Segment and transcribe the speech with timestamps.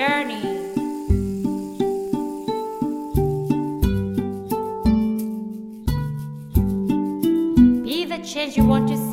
[0.00, 0.40] journey.
[7.82, 9.09] Be the change you want to see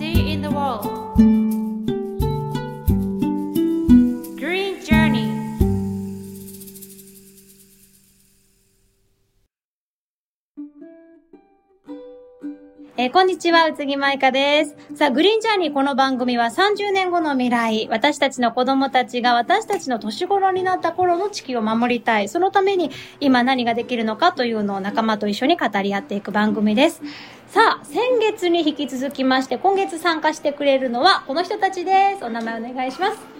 [13.38, 14.76] にちは、宇津木舞香です。
[14.96, 22.30] さあ、グリーンジャーニーこの番組は30年後の未来、私たちの子供たちが私たちの年頃になった頃の地球を守りたい。
[22.30, 22.90] そのために
[23.20, 27.04] 今何ができるのかというのを仲間と一緒に語り合っていく番組です。
[27.48, 32.26] さあ、先月に引き続きまして、今月参加してくれるのはこの人たちです。
[32.26, 33.37] お名前お願いします。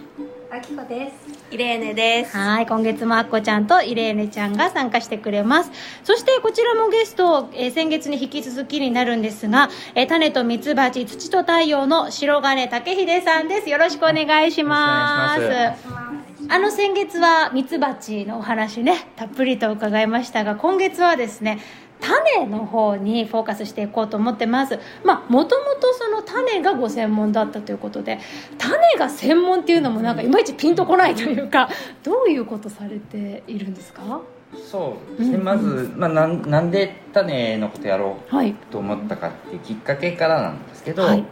[0.50, 1.14] あきこです。
[1.50, 2.34] イレーネです。
[2.34, 5.70] はい、今月もあっこちゃんとイレーネちゃんが参加してくれます。
[6.04, 13.68] そしてこちらもゲスト、えー先月に引き続きになるんですが、えー種とミツバチ、土と太陽の白金武秀さんです。
[13.68, 15.42] よろしくお願いします。
[15.42, 21.58] よろしくお願いしあの先月はミツバチのお話ね、たっぷりと伺いましたが、今月はですね、
[22.00, 24.78] 種の方にフォーカスしていこうと思ってます。
[25.04, 28.18] まあ、もともとその種がご専門だったということで、
[28.56, 31.68] 種が専門っていうのもなんかいまいちピンとこないというか、
[32.02, 34.20] どういうことされているんですか？
[34.54, 35.44] そうですね、うん。
[35.44, 38.50] まず、まあ、なんなんで種のことやろはい。
[38.50, 41.24] うと思ったかっていうきっかけからなんですけど、はい。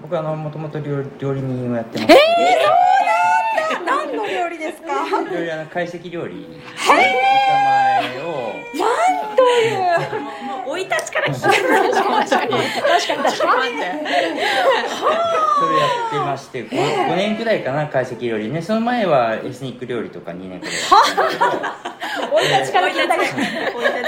[0.00, 2.14] 僕はあのもともと料理人をやってまして、
[3.84, 4.88] 何の料理ですか？
[5.30, 6.46] 料理あの懐石料理
[6.84, 8.54] 板前をも
[10.72, 12.52] う生い立ちから聞いてる確かに確かに。
[12.52, 13.48] 確かにそれ
[15.78, 18.48] やってまして、5, 年くらいかな懐石料理。
[18.50, 20.74] ねその前はエスニック料理とか2年くらい
[22.30, 23.52] 生い立ちから聞いた生い立ち生い立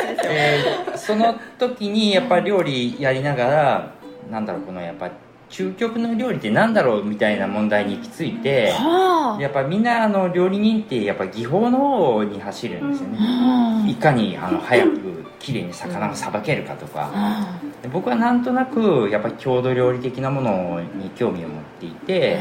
[0.02, 0.32] ちですよ。
[0.32, 3.90] えーその時にやっぱり料理やりながら
[4.30, 5.10] なんだろうこのやっぱ
[5.54, 13.86] 究極の料理ってなんだろうみたいな問題に行き着いてはやっぱみんなあの料理人ってやっぱ技法の方に走るんですよね、あ。
[13.88, 17.08] いかにあの早くきれいに魚をさばけるかとか。
[17.14, 22.40] あで僕はなんとなくやっぱり郷土料理的なものに興味を持っていて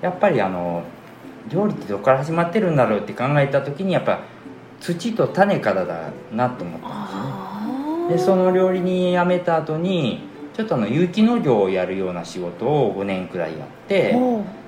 [0.00, 0.82] やっぱりあの
[1.50, 4.20] 料理ってどこから始まってるんだろうって考えた時にやっぱ
[4.80, 7.30] 土と種からだなと思ったんですよね。
[8.06, 8.08] あ。
[8.08, 14.16] でその料理人辞めた後にちょっとあの有機農業をやるような仕事を5年くらいやって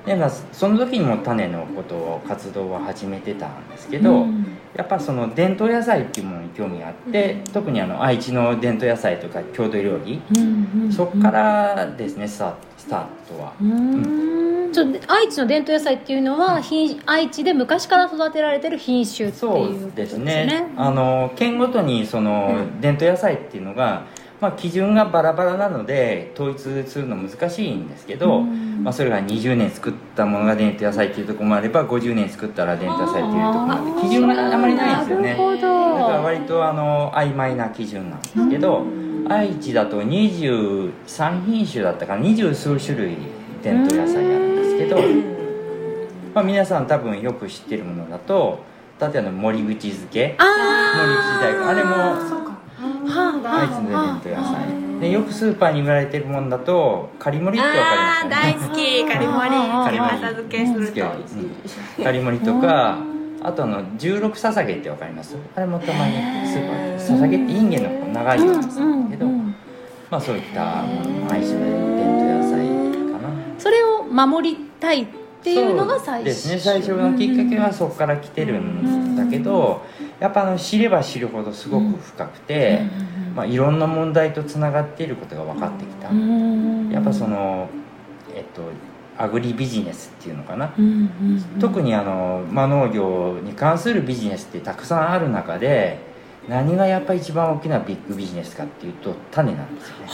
[0.04, 4.46] で、まあ、その時にも種のことを活動を始めてたんですけど、うん。
[4.76, 13.52] やっぱその伝統野菜っていうものに興味があって、特にあの愛知の伝統野菜とか郷土料理、うんうんそこからですねスタスタートは。
[14.72, 20.46] ちょ愛知の伝統野菜っていうのは品愛知で昔から育てられてる品種っていうそうですね。
[20.46, 24.06] ねあの県ごとにその伝統野菜っていうのが、
[24.40, 28.84] まあ、基準がバラバラなので統一するの難しいんですけど、うん。
[28.84, 35.30] まあ、それが20年作ったものが伝統野菜っていうところもあれば50年作ったら伝統野菜っていうところもあって基準があまりないんですよね。
[35.30, 38.84] だから割とあの曖昧な基準なんですけど、
[39.28, 43.16] 愛知だと23品種だったか二十数種類
[43.62, 44.96] 伝統野菜あるんですけど、
[46.34, 48.60] まあ、皆さん多分よく知ってるものだと
[49.00, 50.28] 例えば森口漬け。
[50.28, 52.47] 森口あ大根あれも
[52.78, 53.20] そうか。
[53.20, 53.88] はあ愛知の
[54.22, 57.80] 伝統野菜でよくスーパーに売られてるものだとカリモリってわか
[58.24, 59.06] ります大好き。
[59.06, 59.50] カリモリ。
[59.50, 61.00] あー漬け漬けすると。
[61.98, 62.98] うんカリモリとか
[63.42, 65.36] あとあの16ささげってわかります？
[65.54, 66.14] あれもたまに
[66.46, 66.98] スーパーで。
[67.00, 68.48] ささげってインゲンのこう長いやつ
[68.80, 69.54] なんですけど、うんうん
[70.10, 70.88] まあそういった愛
[71.44, 71.64] 知の
[71.96, 73.28] 伝統野菜かな。
[73.58, 75.06] それを守りたいっ
[75.42, 76.24] ていうのが最初。
[76.24, 76.58] ですね。
[76.58, 79.84] 最初のきっかけはそこから来てるんだけど
[80.20, 82.82] やっぱあの知れば知るほどすごく深くて、
[83.34, 86.08] まあ、いろんな問題とつながっていることが分かってきた、
[86.92, 87.68] やっぱその
[88.34, 88.62] えっと
[89.16, 90.72] アグリビジネスっていうのかな、
[91.60, 95.98] 特にあの、まあ、農業に関するビジネスってたくさんある中で
[96.48, 100.08] 何がやっぱ一番大きなビッグビジネスかっていうと種なんですよね。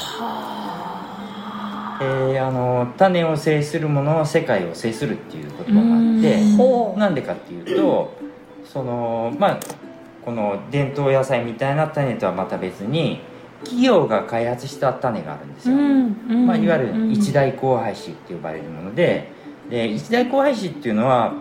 [2.33, 8.17] であの種を制するものは世界を制するっていう言葉があってほなんでかっていうと
[8.65, 9.61] そのまあ
[10.25, 13.21] この伝統野菜みたいな種とはまた別に
[13.61, 19.33] 企業が開発した種があるんですよ、まあ、いわゆる一大交配種って呼ばれるもので
[19.71, 21.35] で一大交配種っていうのは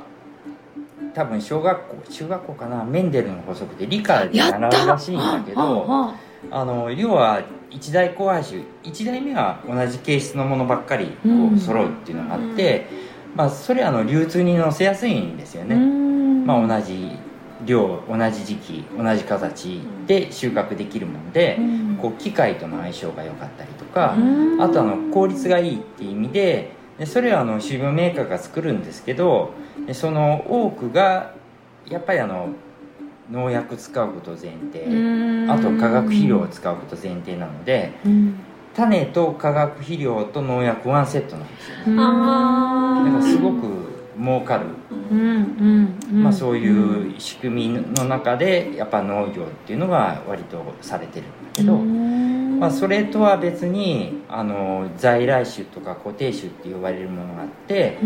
[1.13, 6.13] 多分小学校中学校かなメンデルの法則で理科で習うらしいんだけど
[6.51, 12.88] あの要は一大交配種1代目は同じ形質のものばっかりこうんう揃うっていうのがあって、
[13.36, 17.12] まあ、それはあの流通に乗せやすいんですよね、まあ、同じ
[17.65, 21.60] 量同じ時期同じ形で収穫できるもので、
[22.01, 24.15] こう機械との相性が良かったりとか、
[24.60, 29.51] あとあの効率がいいっていう意味ででそれはあの種苗メーカーが作るんですけど
[29.88, 31.33] でその多くが
[31.88, 32.50] やっぱりあの
[33.31, 35.51] 農薬使うこと前提うん。
[35.51, 38.36] あと化学肥料を使うこと前提なのでうん。
[38.75, 41.95] 種と化学肥料と農薬ワンセットなんですよね。
[41.95, 42.04] だ
[43.12, 44.65] からすごく儲かる、
[45.12, 52.60] うんうんうんまあ、そういう仕組みの中でやっぱ農業っていうのが割とされてるんだけど、うん。
[52.60, 57.98] まあ、それとは別にあの在来種とか固定種って呼ばれるものがあって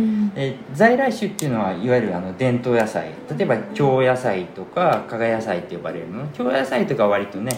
[0.74, 6.28] 在来種っていうのはいわゆるあの伝統野菜例えば京野菜とか加賀野菜って呼ばれるもの。
[6.30, 7.52] 京野菜とかは割とね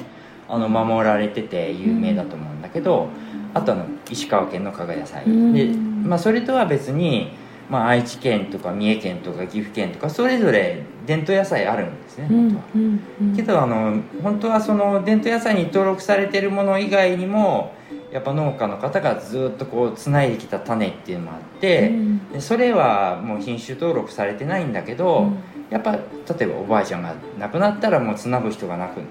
[0.50, 3.08] あの守られてて有名だと思うんだけど、
[3.54, 5.54] あとあの石川県の加賀野菜、うん。
[5.54, 5.66] で、
[6.08, 7.32] まあ、それとは別に、
[7.70, 13.36] まあ、愛知県とか三重県とか岐阜県とかそれぞれ伝統野菜あるんですねうん本当は。
[13.36, 17.74] けどあの本当はその伝統野菜に登録されてるもの以外にも
[18.12, 22.32] やっぱ農家の方がずっとこうつないできた種っていうのもあって、うん。
[22.32, 25.32] でそれはもう品種登録されてないんだけど、
[25.70, 26.02] やっぱ例
[26.42, 29.02] えばおばあちゃんが亡くなったらもうつなぐ人がなく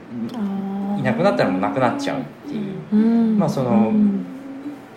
[0.98, 2.74] いなくなったらもうなくなっちゃうっていう。
[2.92, 3.38] うん。
[3.38, 4.37] まあそのうん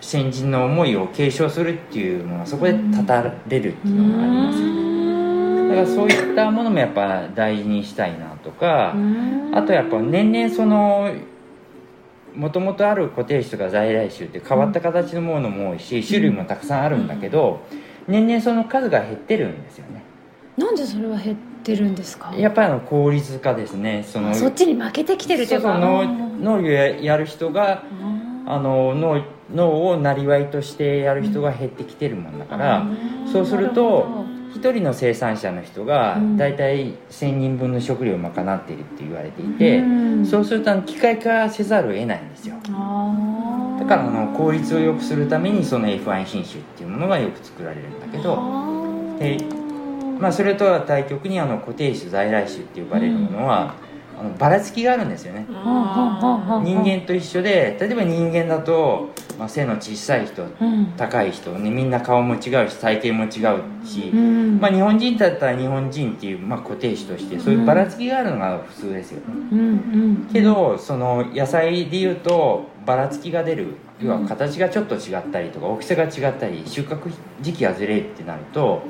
[0.02, 5.68] 先人の思いを継承するっていうのがそこで断たれるっていうのがありますよね。
[5.68, 8.94] だからそういったものもやっぱ大事にしたいなとか、
[9.54, 11.14] あとやっぱ年々その
[12.34, 17.60] もともとある固定種とか在来種って変わった形のものも多いし種類もたくさんあるんだけど
[18.08, 20.02] 年々その数が減ってるんですよね。
[20.56, 22.34] なんでそれは減ってるんですか？
[22.36, 24.04] やっぱりあの効率化ですね。
[24.06, 26.06] そのそっちに負けてきてるといううか農
[26.40, 27.84] 農業ややる人が
[28.44, 32.86] あの農農をなりわいとしてやる人が減ってきてるもんだから、
[33.30, 36.36] そうすると一人の生産者の人がうん。
[36.36, 40.26] 大体1000人分の食料を賄っているって言われていて、うん。
[40.26, 42.56] そうすると機械化せざるを得ないんですよ。
[42.62, 42.68] だ
[43.86, 48.36] からあの効率を良くするためにその F1 品種っていうものがよく作られるんだけど、
[49.18, 49.38] で
[50.20, 53.74] まあ、それとは対極にあの固定種在来種って呼ばれるものは、
[54.16, 55.46] あのばらつきがあるんですよね。
[55.48, 60.92] 人間と一緒で例えば人間だと、まあ、背の小さい人うん。
[60.96, 63.26] 高い人、ね、みんな顔も違うし体型も違
[63.58, 64.60] うし、うん。
[64.60, 70.28] まあ、日本人だったら日本人っていう、まあ、固定種としてそういうばらつきがあるのが普通ですよね、うんうん。
[70.32, 78.82] けどその野菜でいうとばらつきが出る要は形がちょっと違ったりとか大きさが違ったり収穫時期がずれるってなると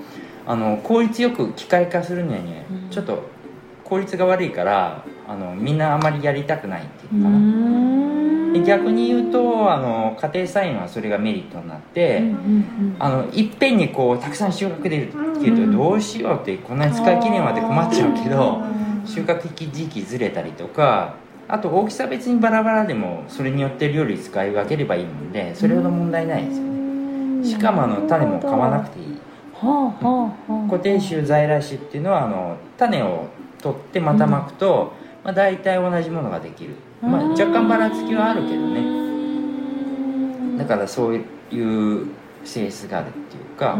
[0.46, 2.90] あの効率よく機械化するにはね、うん。
[2.90, 3.22] ちょっと
[3.92, 8.52] 効率が悪いからあのみんなあまりやりたくないっていうかな、ん。
[8.54, 18.62] で逆に言うとあの家庭菜園はそれがメリットになって、うんうんあのいっぺんにこうたくさん収穫出るっていうとどうしようってこんなに使い切れんわって困っちゃうけど
[19.04, 21.16] 収穫時期ずれたりとか
[21.48, 26.70] あと大きさ別にバラバラでもそれによって料理使い分ければいいのでそれほど問題ないですよね。
[26.70, 26.74] う
[27.40, 27.44] ん。
[27.44, 29.18] しかもあの種も買わなくていい。
[29.52, 30.70] はあはあはあ。
[30.70, 33.26] 固定種在来種っていうのはあの種を
[33.62, 34.92] 取ってまた巻くと、
[35.24, 40.58] まあ、大体同じものができる、まあ、若干ばらつきはあるけどね。
[40.58, 41.22] だからそうい
[42.02, 42.06] う
[42.44, 43.78] 性質があるっていうか。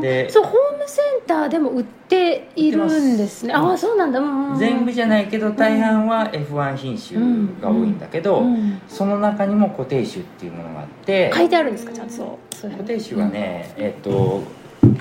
[0.00, 2.88] でそうホームセンターでも売っているん
[3.18, 3.52] ですね。
[3.52, 7.20] ああそうなんだ、うんうん全部じゃないけど大半は F1 品種
[7.60, 11.92] が多いんだけど、うんその中にも固定種っていうものがあって書いてあるんですか？
[11.92, 14.42] ちゃんと固定種はね、えっと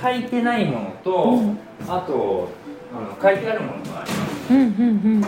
[0.02, 1.58] 書いてないものと、うん。
[1.88, 2.50] あと
[2.92, 5.22] あの書いてあるものがありますうんうんうん。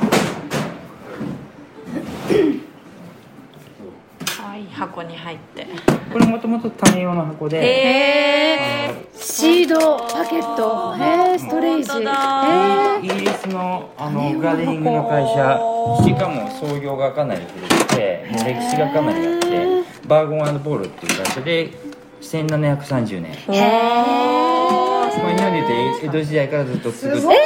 [4.43, 5.67] はい箱に入って。
[6.11, 10.95] これもともと種用の箱で、へあのシードパケット。
[10.97, 11.89] へえストレージ。
[11.89, 12.97] 本当だ。
[12.97, 15.71] へイギリスのあのガーデニングの会社。
[16.03, 21.71] しかも創業がかなり古くてもう歴史がかなりあってバーゴンボールっていう会社で
[22.21, 24.60] 1730年、えへえ
[25.19, 27.35] まあ、日本でいうと江戸時代からずっと作ってすごい。
[27.35, 27.41] こ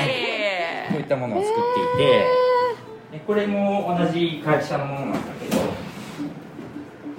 [0.00, 3.18] えういったものを作っていて。
[3.18, 5.56] でこれも同じ会社のものなんだけど。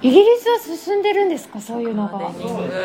[0.00, 1.60] イギリスは進んでるんですか？
[1.60, 2.30] そういうのが。
[2.32, 2.76] そうです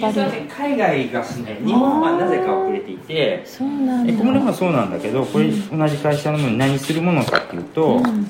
[0.00, 0.42] やっぱり。
[0.42, 3.42] 海外が進んで日本はなぜか遅れていて。
[3.46, 4.12] そうなんだ。
[4.12, 8.26] えこれもそうなんだけどこれ同じ会社のものに何するものかっていうと、うん。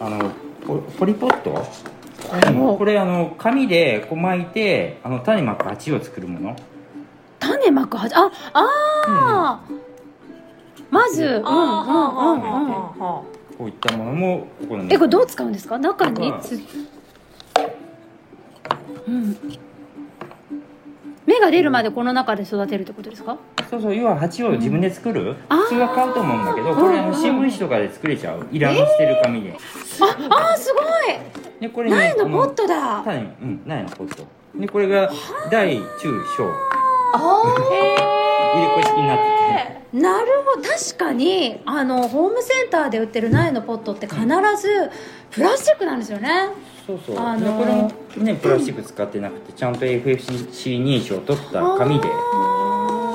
[0.00, 0.30] あの
[0.66, 1.50] ポポリポット、
[2.58, 2.76] お。
[2.78, 6.56] これあの紙でこう巻いてあの種まく鉢を作るもの
[7.46, 9.74] 種まくはじああー、
[10.90, 11.30] まずうん。
[11.30, 12.42] うんうんうん。
[12.96, 13.24] こ
[13.60, 15.78] ういったものもここのえこれどう使うんですか？
[15.78, 16.60] 中に中つ
[19.06, 19.36] うん。
[21.26, 23.38] 芽が出るまでこの中で育てるってことですか？
[23.70, 28.46] そうそう要は鉢を自分で作る、あー普通は買うと思うんだけどこれ新聞紙とかで作れちゃう。
[28.52, 29.56] いらん捨てる紙で、あ
[30.30, 30.84] あーすごい。
[31.60, 33.02] でこれね苗のポッあトだ。
[33.04, 33.62] 種うん。
[33.64, 34.26] 苗のポット。
[34.56, 35.10] でこれが
[35.50, 36.52] 大中小
[37.14, 37.18] あ
[38.54, 39.22] 入れ子式になって
[39.92, 39.98] て。
[39.98, 40.68] なるほど。
[40.68, 44.90] 確かにあのホームセンターで売ってる苗のポットって必ず
[45.30, 46.48] プラスチックなんですよね。
[46.86, 47.46] そうそう、あの。
[47.46, 47.70] ーでこ
[48.16, 52.08] れもねプラスチック使ってなくてちゃんと FFC 認証を取った紙で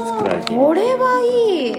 [0.08, 0.62] 作られている。
[0.62, 1.74] これはいい。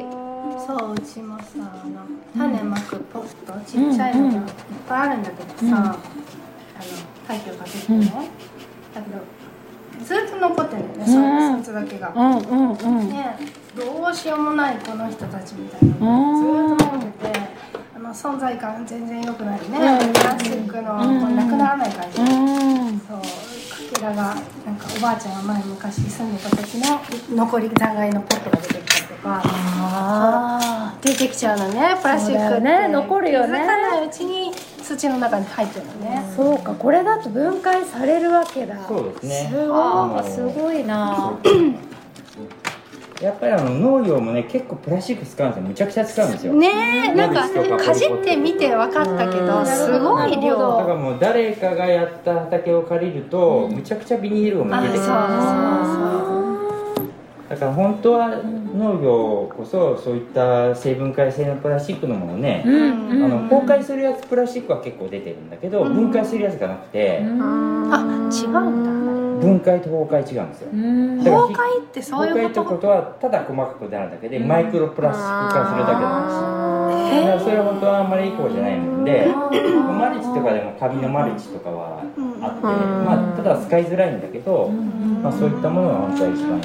[0.66, 4.42] そううちもさあの種まくポットちっちゃいのがいっ
[4.86, 5.72] ぱいあるんだけどさ、うん。
[5.72, 5.94] あの
[7.26, 8.30] 太陽が出てね、
[8.94, 9.18] だけど
[10.04, 13.08] ずっと残ってるんだよね、うんそいつだけが、うんうんうん。
[13.08, 13.36] ね
[13.76, 17.40] どうしようもないこの人たちみたいなのずっと飲んでて
[17.94, 20.12] あの存在感全然良くないね、うん。
[20.12, 23.00] プラスチックのこうなくならない感じ、うん。
[23.00, 23.18] そう。
[23.20, 23.26] か
[23.94, 27.00] けらがなんかおばあちゃんが前昔住んでた時の
[27.36, 29.42] 残り残骸のポットが出てきたりとか。
[29.44, 32.88] あ出てきちゃうのねプラスチックね。
[32.88, 33.58] 残るよね。
[33.58, 34.39] 気づかないうちに
[34.96, 38.76] 土の中に入ってるのね、あそうかこれだと分解されるわけだ。
[38.88, 39.48] そうですね。
[39.52, 41.38] すごいすごいな
[43.20, 45.68] やっぱりあの農業もね結構プラスチック使うんですよ。
[45.68, 46.54] むちゃくちゃ使うんですよ。
[46.54, 46.68] ね
[47.12, 50.58] えなんかかかじってみて分かったけどすごい量。
[50.58, 55.14] どだからもう誰かがやった畑を借りると、むちゃくちゃビニールゴム出てくるんですよ。
[57.50, 58.40] だから本当は
[58.74, 63.08] 農業こそそういった成分解性のプラスチックのものね、うん。
[63.08, 69.00] うんあの崩壊するやつプラスチックは結構出てるんだけど、分解するやつがなくて、あ違うんだ。
[69.40, 71.18] 分解と崩壊違うんですよ、うん。
[71.18, 76.70] 崩壊ってそういうこ崩壊ってこととはただ細かくなるだけで、マイクロプラスチック化するだけなんですよ。
[77.10, 86.64] だからそれは本当はあんまりいい方じゃないのでマルチとかでもカビのマルチとかはあって、まあ、ただ使いづらいんだけど、まあ、そういったものが本当は一番いい。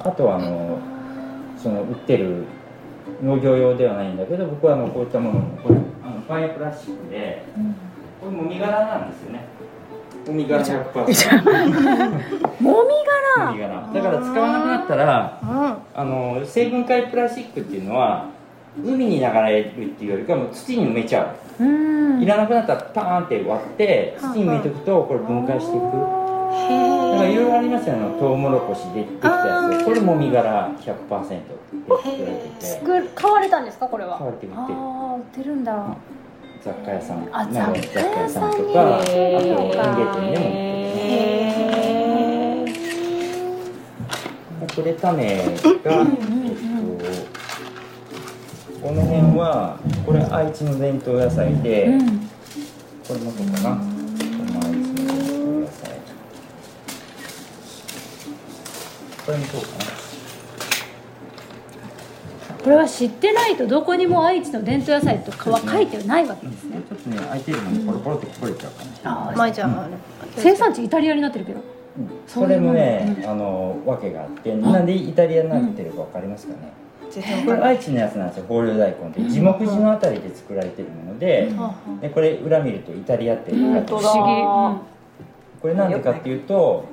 [0.00, 0.78] あとはあの
[1.64, 2.44] その売ってる
[3.22, 7.42] 農業用ではないんだけど僕はあのこういったものもこれあのファイアプラスチックで、
[8.20, 9.46] これもみ殻なんですよね。
[10.26, 10.62] もみ殻。
[10.62, 12.90] 100% もみ
[13.56, 13.92] 殻。
[13.94, 15.74] だから使わなくなったらうん。
[15.94, 18.26] あの成分解プラスチックっていうのは
[18.84, 21.66] 海に流れるっていうよりかも土に埋めちゃう、う
[22.18, 22.22] ん。
[22.22, 26.23] いらなくなったらパーンって割って土に埋めておくとこれ分解していく
[26.54, 28.04] だからいろいろありますよね。
[28.04, 29.84] あのトウモロコシでできたやつ。
[29.84, 32.50] これもみ殻100%で作られてい。
[32.50, 32.64] て
[33.14, 33.86] 買われたんですか？
[33.88, 34.18] これは。
[34.18, 34.62] 買われて売ってる。
[34.62, 35.96] ああ売ってるんだ。
[36.62, 37.28] 雑貨屋さん。
[37.32, 39.52] あなんか雑貨屋さんとかあと園芸店
[40.32, 41.08] でも売って
[42.70, 42.74] る。
[44.74, 45.68] これ種が、えっと、
[48.82, 52.28] この辺はこれ愛知の伝統野菜で、うん。
[53.06, 53.82] これもそうかな、こ
[54.42, 55.74] れも愛知の伝統野菜
[59.24, 59.84] これもそうかな
[62.62, 66.80] これは知ってないとどこにも愛知の伝統野菜とかは書いてないわけですね。
[66.88, 69.94] ちょっとね空いてるのにポロポロってこぼれちゃうかもしれない、あまいちゃんあれ
[70.36, 71.60] 生産地イタリアになってるけど。
[72.34, 76.72] これもね、あの訳があってなんでイタリアになってるかわかりますかね、
[77.44, 79.30] これ愛知のやつなんですよ豊漁大根って。
[79.30, 81.52] 地木寺のあたりで作られてるもので,、
[82.00, 83.86] でこれ裏見るとイタリアって書いてある。
[83.86, 84.80] 不思
[85.60, 86.86] これなんでかっていうと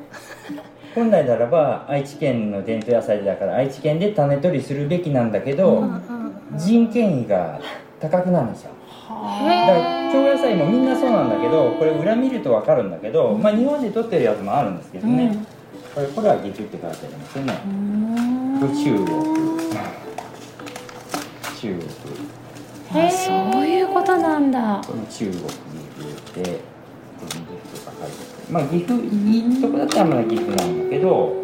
[0.93, 5.83] 本来ならば愛知県の伝統野菜だから愛知県で種取りするべきなんだけど、
[6.57, 7.60] 人件費が
[8.00, 8.71] 高くなるんですよ。
[9.07, 9.19] だか
[9.71, 15.38] ら京野菜もみんなそうなんだけどこれ裏見ると分かるんだけど、まあ日本で取ってるやつもあるんですけどね、
[15.93, 17.53] これこれは岐阜って書いてありますよね、
[18.60, 19.07] 中国。
[21.60, 21.88] 中国。
[23.05, 23.65] あそう。
[23.65, 24.81] いうことなんだ。
[24.86, 25.41] この中国に
[25.98, 26.60] 入れて
[27.19, 27.38] この岐
[27.74, 31.41] 阜とか書いてあってまあ岐阜いいとこだったらまだ岐阜なんだけど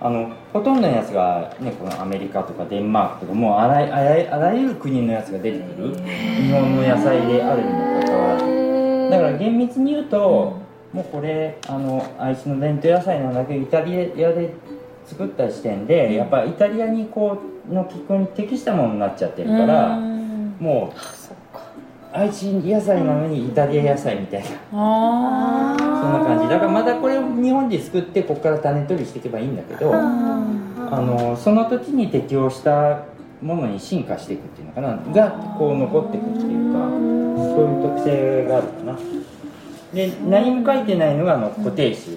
[0.00, 5.94] あのほとんどのやつが、ね、このアメリカとかデンマークとかもうあらあらあらゆる国のやつが出てくる。
[5.94, 9.10] 日本の野菜であるにもかかわらず。
[9.10, 10.60] だから厳密に言うと、
[10.92, 14.54] もうこれあの愛知の伝統野菜なんだけどイタリアで
[15.06, 17.38] 作った時点で、やっぱイタリアにこ
[17.70, 21.51] うの気候に適したものになっちゃってるから、もう
[22.12, 29.98] 愛知野菜なのにイタリア野菜みたいなそんな感じだからまたこれを日本で作ってここから種取りしていけばいいんだけどあ
[31.00, 33.04] のその時に適応した
[33.40, 38.98] ものに進化していくっていうのかながこう残っていくっていうかそういう特性があるかな
[39.92, 42.16] で何も書いてないのがあの固定種、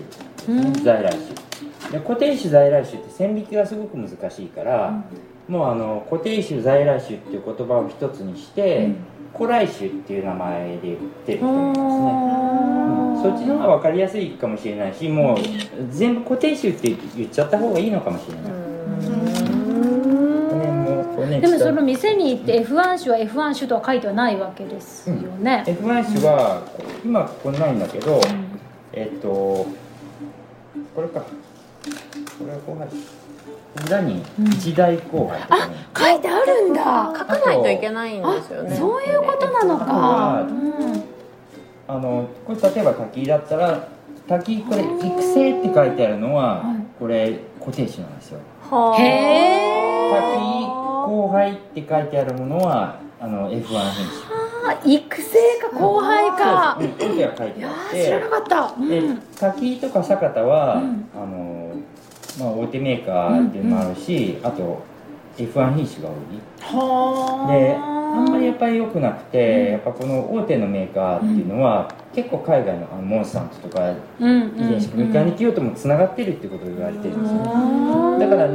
[0.83, 1.45] 在来種
[1.91, 5.03] で固定種在来種って線引きがすごく難しいから、
[5.47, 8.91] もうあの固定種在来種っていう言葉を一つにして、
[9.37, 13.37] 古来種っていう名前で売ってると思いますね、うん。
[13.37, 15.37] そっちの方が分かりやすいかもしれないしもう
[15.91, 18.55] 全部固定種って言っちゃった方がいいのかもしれない、ね
[21.41, 26.61] でもその店に行って F1 種は F1 種とは書いてはないわけですよね、F1 種は
[27.03, 28.21] 今ここにないんだけど、
[28.93, 29.27] えっと
[30.93, 31.25] これか。
[32.39, 33.24] これは後輩種
[33.83, 37.13] 裏に一大交配とかね、書いてあるんだ。
[37.17, 38.75] 書かないといけないんですよね。
[38.75, 39.85] そういうことなのか。
[39.85, 41.03] はうん。
[41.87, 43.87] あのこれ例えば滝だったら
[44.27, 46.77] 滝これ育成って書いてあるのは、はい。
[46.97, 48.39] これ固定種なんですよ。
[48.69, 49.01] はあ。
[49.01, 49.75] へ
[50.11, 53.85] 滝交配って書いてあるものはあの F1 品種
[54.67, 56.77] あ育成か後輩か。
[56.79, 57.37] そうです。
[57.37, 58.87] 書いてあっー知らなてかった。
[58.87, 59.17] でうん。
[59.37, 61.09] 滝とか酒田は、うん。
[61.13, 61.64] あの
[62.39, 64.83] まあ、大手メーカーっていうのもあるし、あと
[65.37, 66.75] F1 品種が多い。
[66.77, 67.75] はで
[68.15, 78.17] あんまりやっぱり良くなくて、やっぱこの大手のメーカーっていうのは、結構海外のあのモンスタントとかうん遺伝子組み換えに企業ともつながってるってことを言われてるんですよ。
[78.17, 78.47] ねだから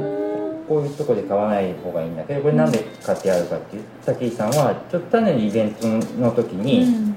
[0.67, 7.13] こういうとこで買わない方がいいんだけどこれなんで買ってあるかっていうと武井さんはちょっと種のイベントの時に、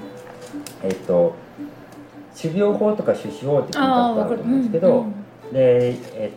[0.83, 1.35] えっと
[2.35, 5.05] 種苗法とか種子法って聞いたことあると思うんですけど、
[5.53, 6.31] で、え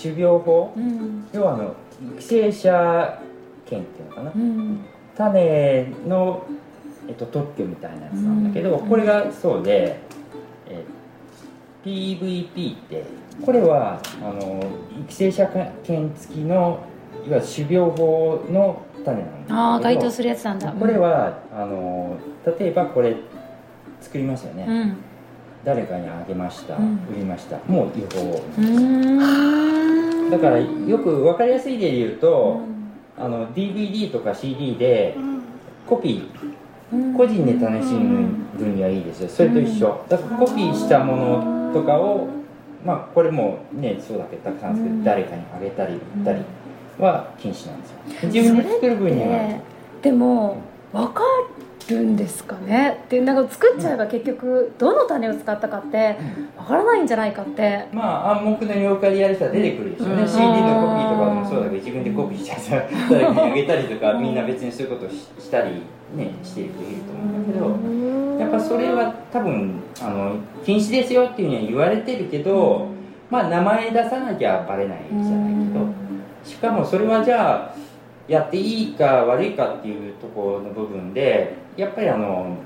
[0.00, 0.72] 種苗法？
[0.76, 1.28] うん。
[1.32, 1.74] 要はあの
[2.14, 3.22] 育成者
[3.66, 4.32] 権っていうのかな？
[4.34, 4.84] うん。
[5.16, 6.44] 種の、
[7.08, 8.88] えっと、特許みたいなやつなんだけど、うん。
[8.88, 9.98] これがそうで、
[10.68, 10.84] え
[11.84, 13.04] PVP って
[13.44, 14.62] これはあの
[15.00, 15.46] 育成者
[15.82, 16.78] 権付きの
[17.26, 20.72] いわゆる種苗法の種なんだああ該当するやつなんだ。
[20.72, 22.16] これはあの
[22.58, 23.16] 例えばこれ
[24.00, 24.96] 作りましたよね、うん
[25.64, 26.94] 誰かにあげました、うん。
[27.10, 27.58] 売りました。
[27.66, 28.42] もう違法。
[30.30, 32.60] だからよく分かりやすい例で言うと、
[33.18, 35.42] あの DVD とか CD でうん。
[35.86, 39.28] コピー個人で楽しむ分にはいいですよ。
[39.28, 40.04] それと一緒。
[40.08, 42.28] だからコピーしたものとかを
[42.84, 46.42] まあこれもねそうだけどたくさん作って誰かにあげたり売ったり
[46.98, 47.96] は禁止なんですよ。
[48.30, 49.26] 自分で作る分には。
[49.28, 49.60] で
[50.02, 50.56] でも
[50.92, 51.22] 分か
[51.92, 53.00] るんですかね。
[53.04, 56.16] っていうなんか作っちゃえば結局どの種を使ったかって
[56.56, 57.86] 分からないんじゃないかって。
[57.92, 60.28] まあ暗黙の了解でやる人は出てくるでしょうね、うん。
[60.28, 65.82] CD のコピーとかでもそうだけど自分でコピーしちゃったら誰かにあげたりとかみんな別にそういうことをししたり
[66.16, 66.80] ねしていると
[67.12, 72.88] 思うんだけどやっぱそれは多分あの禁止ですよっていうふうには言われてるけど、
[73.30, 75.86] まあ名前出さなきゃバレないじゃないけど、
[76.44, 77.74] しかもそれはじゃあ
[78.32, 82.56] やっていいか悪いかっていうところの部分でやっぱりあの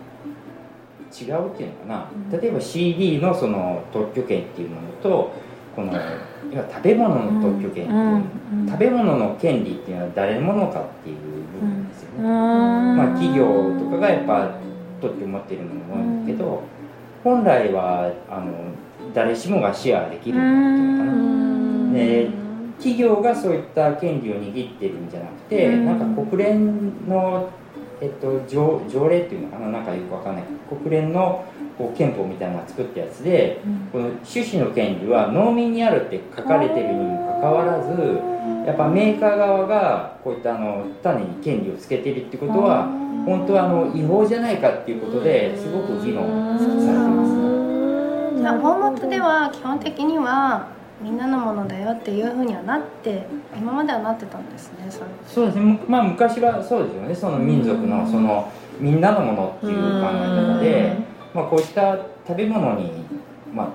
[1.13, 5.33] 違うっていうのかな、例えば CD のその特許権っていうものと
[5.75, 5.93] この
[6.73, 8.23] 食べ物の特許権っていう、うん
[8.69, 11.17] 食べ物の権利っていうのは誰のものかっていう
[11.61, 14.51] 部分ですよね、ままあ、企業とかがやっぱ
[15.01, 16.63] 特許を持っているものも多いんだけど、
[17.25, 18.53] 本来はあの
[19.13, 22.46] 誰しもがシェアできるっていうのかな、で
[22.79, 25.87] 企業がそういった権利を握ってるんじゃなくて、うん。
[25.87, 27.51] なんか国連の、
[28.01, 29.69] えっと、条条例っていうのかな？
[29.69, 30.45] なんかよくわかんない。
[30.69, 31.45] 国連の
[31.79, 33.61] こう憲法みたいなのが作ったやつで、
[33.93, 38.21] この種子の権利は農民にあるって書かれてるにもかかわらず
[38.67, 42.87] やっぱメーカー側がこういったあの種に権利をつけてるってことは
[43.27, 48.41] 本当はあの違法じゃないかっていうことですごく議論されてますね。
[48.41, 50.69] じゃあ大元では基本的には
[51.07, 53.25] みんなのものだよっていうふうにはなって
[53.57, 54.91] 今まではなってたんですね
[55.25, 57.15] そうですね、むまあ、昔はそうですよね。
[57.15, 60.97] その民族のそのみんなのものっていう考え方で、
[61.33, 62.91] まあ、こういった食べ物に、
[63.55, 63.69] まあ、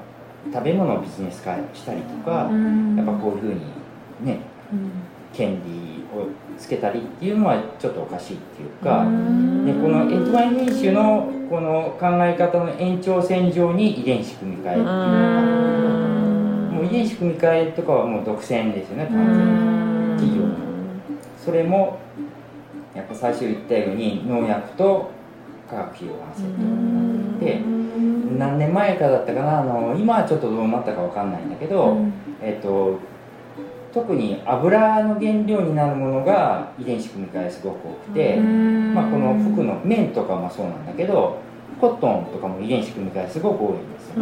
[0.53, 3.61] 食べ物をビジネス化したりとか、やっぱこういうふうに
[4.25, 4.41] ね
[5.31, 6.27] 権利を
[6.59, 16.20] つけたりっていうのはちょっとおかしいっていうか、でこの F1 品種のこの考え方の延長線上に遺伝子組み換えっていうのが
[16.91, 20.55] もう遺伝子組み換えとかはもう独占ですよね完全に企業の
[21.43, 21.99] それも
[22.93, 25.09] やっぱ最初言ったように農薬と
[25.69, 27.59] 化学肥料がセットになってて
[28.37, 31.97] 何年前かだったかなあの今はちょっとどうなったかわかんないんだけど、
[32.41, 32.99] えっと
[33.93, 41.39] 特に油の原料になるものが遺伝子組み換えすごく多くて、まあ、この服の綿とかもそうなんだけど
[41.81, 44.15] コットンとかも遺伝子組み換えすごく多いんですよ、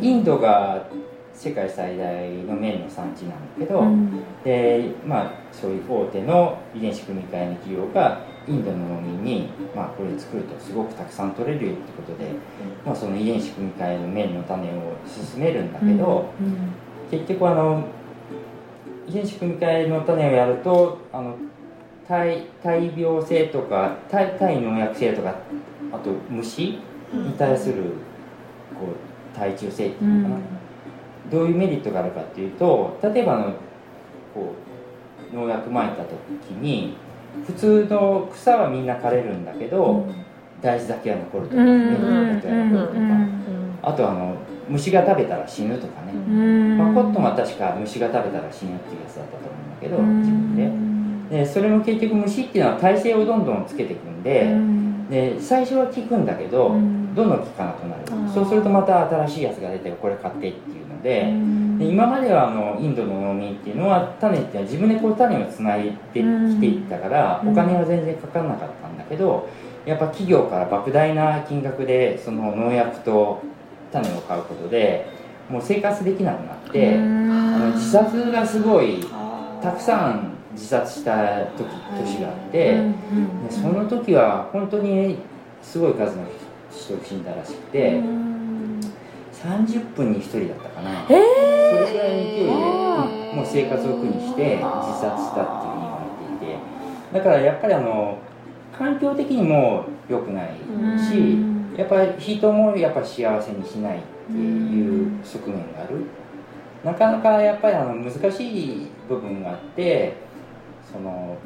[0.00, 0.86] でインドが
[1.34, 3.84] 世界最大の綿の産地なんだけど、
[4.44, 12.30] でまあそういう大手の遺伝子組み換えの企業がインドの農民に、まあ、これ作るとすごくたくさん取れるよってことで、
[12.84, 16.26] まあ、その遺伝子組み換えの綿の種を進めるんだけど、
[17.10, 17.84] 結局あの
[19.08, 21.36] 遺伝子組み換えの種をやるとあの
[22.06, 25.36] 体体病性とか体体農薬性とか
[25.90, 26.78] あと虫
[27.12, 27.94] に対する
[28.78, 30.40] こう体中性っていうのかな、
[31.30, 33.52] どういうメリットがあるかっていうと例えばあの
[34.34, 34.54] こ
[35.32, 36.96] う農薬撒いた時に
[37.46, 40.06] 普通の草はみんな枯れるんだけど、
[40.62, 41.68] 大豆だけは残るとか、うん。
[41.68, 44.36] 芽だけは残るとか、あとあの
[44.68, 50.94] 虫が食べたら死ぬとかね、まあ、コットンは確か虫が食べたら死ぬっていうやつだったと思うんだけど自分で。
[51.30, 54.54] でそれも結局虫っていうのは耐性をどんどんつけていくんで
[55.10, 58.30] で最初は効くんだけどどんどん効かなくなる。
[58.32, 61.32] そうするとまた新しいやつが出てこれ買ってっていうので
[61.78, 69.48] で今まではあのインドの農民っていうのは種って自分でこう種をつないできていったからお金は全然かからなかったんだけど
[69.84, 73.42] やっぱ企業から莫大な金額でその農薬と
[73.92, 75.06] 種を買うことで
[75.48, 79.04] もう生活できなくなってあの自殺がすごい
[79.62, 81.66] たくさん自殺した時
[81.98, 82.82] 年があってで
[83.50, 85.18] その時は本当に
[85.62, 86.24] すごい数の
[86.70, 88.00] 人が死んだらしくて
[89.44, 91.20] 30分に1人だったかな、それ
[91.92, 92.52] ぐらいの勢いで
[93.34, 96.00] もう生活を苦にして自殺したっていうふうに言わ
[96.32, 96.74] れていて。
[97.12, 98.18] だからやっぱりあの
[98.76, 100.48] 環境的にも良くない
[100.98, 101.38] し
[101.76, 106.04] やっぱり人もやっぱ幸せにしないっていう側面がある。
[106.82, 110.16] なかなかやっぱりあの難しい部分があって
[110.92, 111.36] その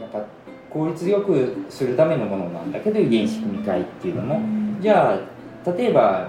[0.00, 0.24] やっぱ
[0.70, 4.40] 効率よくするためのものなんだけど遺伝子組み換えっていうのも。
[4.80, 5.18] じゃあ
[5.66, 6.28] 例えば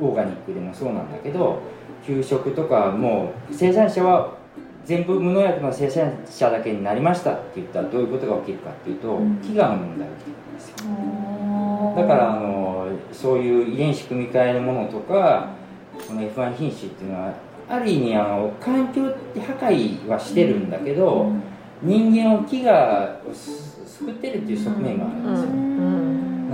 [0.00, 1.60] オーガニックでもそうなんだけど
[2.06, 4.34] 給食とかも生産者は
[4.84, 10.76] 全部無農薬の生産者だけになりましたって言ったらどういうことが起きるかっていうと、飢餓の問題が起きるんですよ。
[11.96, 15.50] だからあのそういう遺伝子組み換えのものとか
[16.08, 17.32] この F1 品種っていうのは
[17.68, 21.30] ある意味あの環境って破壊はしてるんだけど、
[21.80, 25.50] 人間を飢餓を救ってるっていう側面があるんですよ、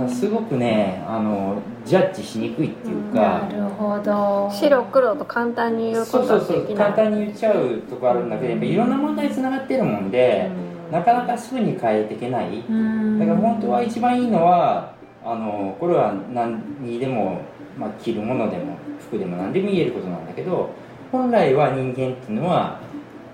[0.07, 4.49] すごくねあのジャッジしにくいっていうか、なるほど。
[4.51, 10.49] 白黒と簡単に言うことはそうそうそう簡単に言っちゃうとこあるんだけどやっぱいろんな問題につながってるもんで、
[10.91, 17.41] なかなかすぐに変えていけない、だから本当は一番いいのはあのこれは何にでも、
[17.77, 20.69] まあ、着るものでも服でも何でも言えることなんだけど
[21.11, 22.79] 本来は人間っていうのは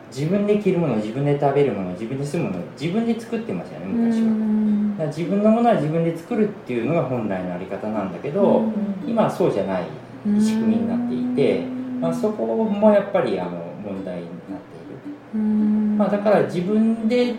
[0.09, 4.27] 自分で着るもの自分で食べるもの自分で住むもの自分で作ってましたよね昔は
[4.97, 8.63] 自分のものは自分で作るっていうのが本来のあり方なんだけど
[9.05, 9.83] 今はそうじゃない
[10.39, 11.65] 仕組みになっていて、
[11.99, 13.51] まあ、そこもやっぱりあの
[13.83, 17.35] 問題になっている、まあ、だから自分で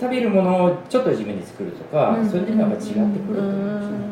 [0.00, 4.06] 食べるものをちょっと自分で作るとか、それでもやっぱ違ってくると思うんですよね、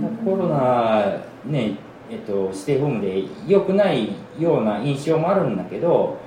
[0.00, 1.76] まあコロナね
[2.10, 6.18] えっと、ステイホームで良くないような印象もあるんだけど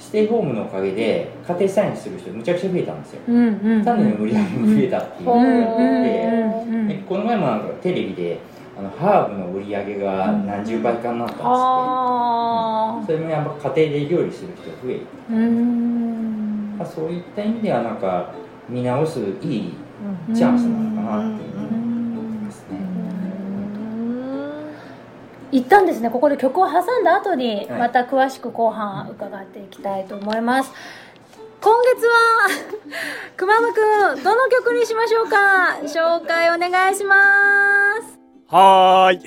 [0.00, 3.44] ステイホームのおかげで家庭菜園する人むちゃくちゃ増えたんですよ、種
[3.84, 5.28] の売り上げも増えたっていう。
[5.28, 5.46] のがあっ
[6.88, 8.38] て、でこの前もなんかテレビで
[8.78, 16.76] あのハーブの売り上げが何十倍かになったんですって、あそれもやっぱ家庭で料理する人が増える、ーうん。
[16.78, 18.32] まあ、そういった意味ではなんか
[18.68, 19.74] 見直すいい
[20.34, 21.50] チャンスなのかなっていう。
[21.52, 21.79] ふうに
[25.52, 30.72] 一旦ですねここで曲を挟んだ後にはいまた詳しく後半伺っていきたいと思います、
[31.60, 32.48] 今月は
[33.36, 35.78] くまむくんどの曲にしましょうか？
[35.84, 37.14] 紹介お願いしま
[38.02, 39.20] すはーい。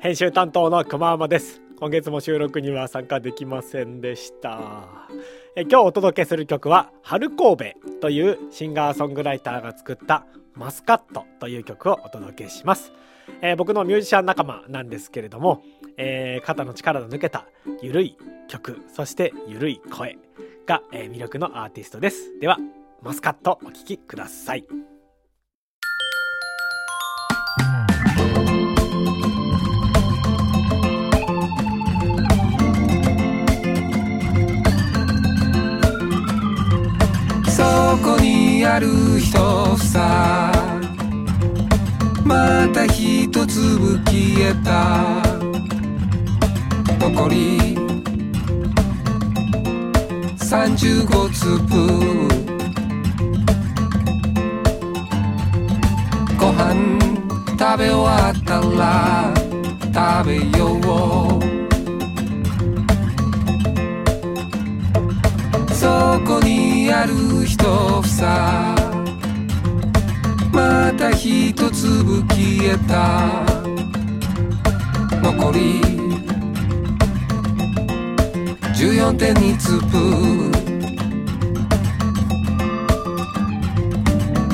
[0.00, 1.62] 編集担当の熊山です。
[1.80, 5.08] 今月も収録には参加できませんでした。
[5.56, 7.64] え今日お届けする曲は、春神戸
[8.00, 10.24] というシンガーソングライターが作った
[10.54, 12.92] マスカットという曲をお届けします。
[13.40, 15.62] えー僕のミュージシャン仲間なんですけれども、
[15.96, 17.46] えー肩の力の抜けた
[17.82, 18.16] ゆるい
[18.48, 20.18] 曲、そしてゆるい声
[20.66, 22.38] が、えー魅力のアーティストです。
[22.40, 22.58] では、
[23.02, 24.64] マスカットお聴きください。
[37.46, 37.62] そ
[38.02, 38.88] こにある
[39.20, 39.76] 一房
[42.24, 45.22] また一粒消えた。
[46.98, 47.76] 残り
[50.38, 52.28] 35粒。
[56.38, 56.98] ご飯
[57.58, 59.34] 食べ終わったら
[59.92, 60.84] 食べよう。
[65.74, 67.62] そこにある一
[68.02, 68.83] 房。
[70.54, 73.44] また一粒消えた。
[75.20, 75.80] 残り
[78.72, 80.52] 14.2粒。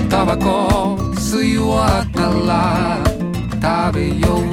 [0.09, 2.99] タバコ吸い終わったら
[3.91, 4.50] 食べよう。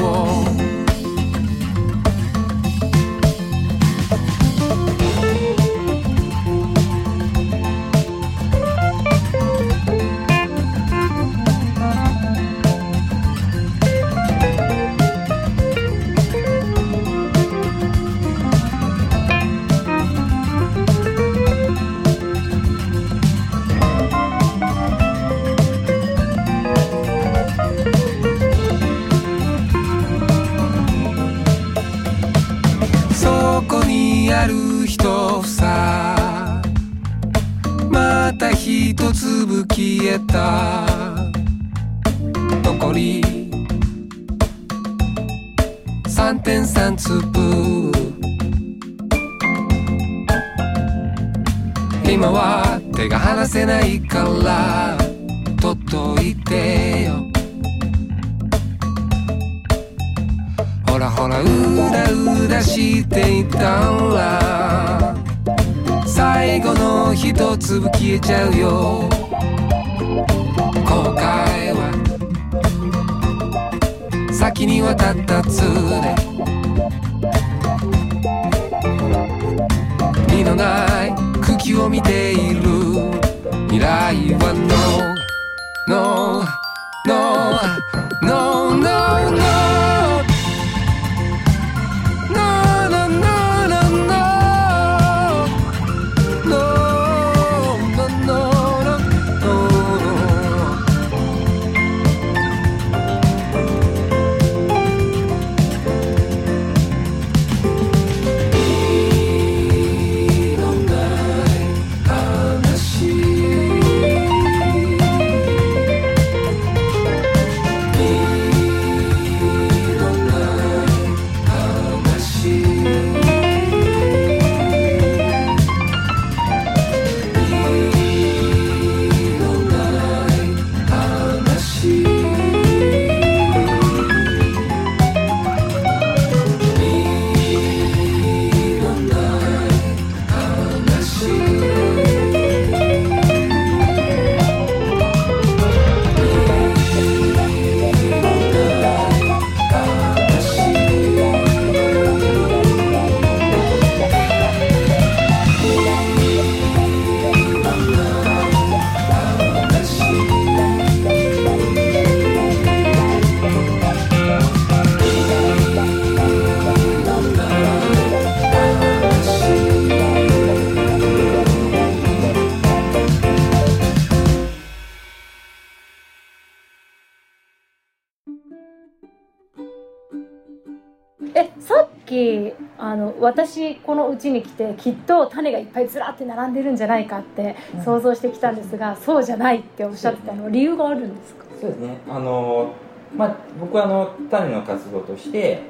[183.27, 191.45] 私このうちに来てきっと種がいっぱいずらって並んでるんじゃないかって想像してきたんですが、そうじゃないっておっしゃってたのは理由があるんですか？
[191.59, 191.97] そうですね。
[192.09, 192.73] あの
[193.15, 195.61] まあ僕はあの種の活動として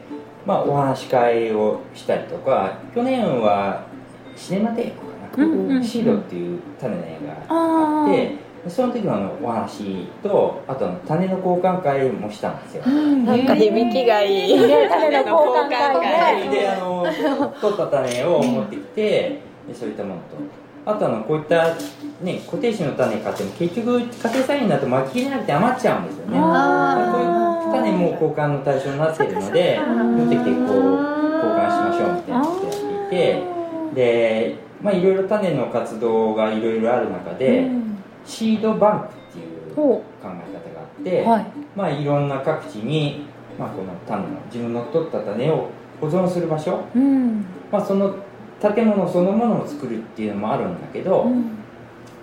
[0.46, 3.86] まあお話し会をしたりとか去年は
[4.36, 4.98] シネマテーク
[5.38, 5.84] かな、うんうんうん。
[5.84, 7.18] シードっていう種の映
[7.50, 8.38] 画があってで
[8.70, 12.86] その時のあのお話とあと種の交換会もしたんですよ。
[12.86, 14.56] なんか響きがいい。
[14.68, 16.50] ね種の交換会。
[16.50, 17.06] ねであの
[17.62, 20.68] 取った種を持ってきてでそういったものと。
[20.86, 21.76] あとあのこういった、
[22.22, 26.40] ね、固定種の種買っても結局家庭菜園だと巻き切れなくて余っちゃうんですよね。
[26.40, 33.44] こういう種も交換の対象になっているので持ってきてこう交換しましょうみたいなことやっていて
[33.96, 37.70] でまあいろいろ種の活動がいろいろある中で、
[38.28, 41.46] シードバンクっていう考え方があって、はい。
[41.76, 43.26] まあいろんな各地に、
[43.58, 45.70] まあ、この種の自分の取った種を
[46.02, 47.46] 保存する場所、うん。
[47.72, 48.16] まあ、その
[48.62, 51.28] 建物そのものを作るっていうのもあるんだけど、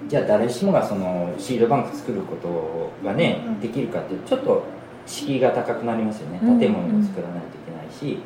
[0.07, 4.63] じゃあ誰しもがそのシードバンク作ることがね、できるかってちょっと
[5.07, 6.41] 敷居が高くなりますよね。
[6.43, 6.61] うん。
[6.61, 8.19] 建物を作らないといけないし、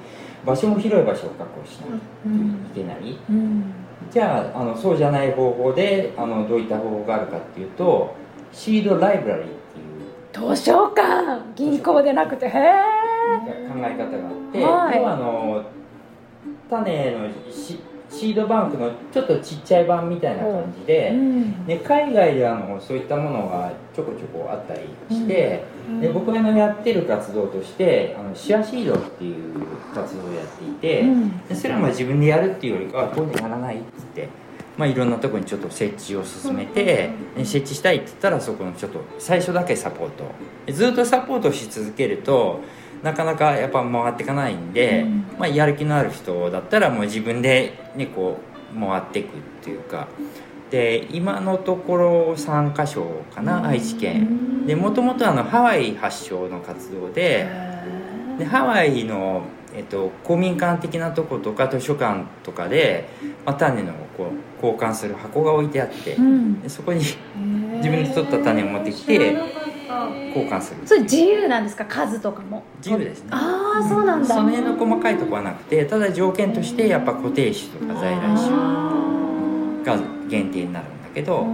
[0.45, 2.01] 場所も広い場所を確保しない
[2.75, 8.14] といけない、うんじゃああのそうじゃない方法であのどういった方法があるかっていうと
[8.53, 9.49] シードライブラリーっ
[10.33, 12.47] ていう図書館銀行でなくて。
[12.47, 14.97] へえ考え方があって、はい。
[14.97, 15.62] 要はあの
[16.71, 17.29] 種の
[18.18, 21.66] シシードバンクのちょっとちっちゃい版みたいな感じで、うん。
[21.66, 25.64] で海外であのそういったものがちょこちょこあったりして、
[26.00, 31.46] で僕がやってる活動としてあのシアシードっていう活動をやっていて、うん。
[31.46, 34.28] でそれはまあ自分でやるっていうよりかはこういうのやらないっつって、
[34.76, 40.24] まあ、いろんなところにちょっと設置を進めて、で設置したいって言ったらそこのちょっと最初だけサポート。
[40.66, 42.61] でずっとサポートし続けると
[43.03, 45.07] なかなかやっぱ回っていかないんで、
[45.39, 48.39] まあ、やる気のある人だったらもう自分で、ね、こ
[48.75, 50.09] う回っていくっていうか。
[50.71, 54.67] で今のところ3か所かな、愛知県。
[54.67, 57.49] でもともとハワイ発祥の活動で
[58.39, 59.43] でハワイの、
[59.75, 63.09] えっと、公民館的なとことか図書館とかで、
[63.47, 64.31] まあ、種のこ
[64.63, 66.61] う交換する箱が置いてあって、うん。
[66.61, 67.17] でそこに自
[67.89, 69.37] 分で取った種を持ってきて
[69.88, 70.87] 交換する。
[70.87, 71.85] それ自由なんですか？
[71.87, 72.62] 数とかも。
[72.79, 73.29] 自由ですね。
[73.33, 74.27] ああそうなんだ。
[74.27, 78.51] その辺の細かいところはなくてただ条件としてやっぱ固定種とか在来種
[79.85, 79.98] が
[80.29, 81.46] 限定になるんだけど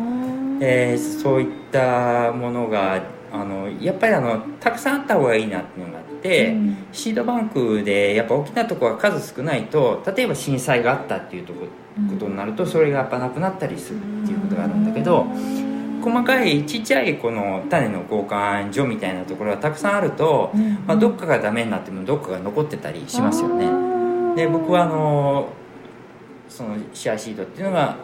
[0.58, 6.76] でそういったものがあのやっぱりあのたくさんあった方がいいなっていうのがあって、うん。
[6.92, 11.66] シードバンクでやっぱ大きなところが数少ないと例えば震災があったっていうとこ
[12.10, 15.26] ことになるとそれがやっぱなくなったりするっていうことがあるんだけど
[16.04, 20.52] 細かいちっちゃいこの種の交換所みたいなところがたくさんあると、
[20.86, 24.36] まあ、どっかがダメになってもどっかが残ってたりしますよね。
[24.36, 25.48] で僕はあの
[26.46, 27.96] そのシアシードっていうのが、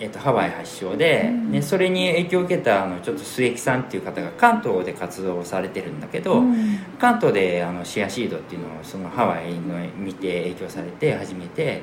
[0.00, 6.42] えっとハワイ発祥で,、でそれに影響を受けたあのちょっと末木さんっていう方が関東で活動をされてるんだけど、
[6.98, 11.82] 関東であのシアシードっていうのをそのハワイの見て影響されて始めて。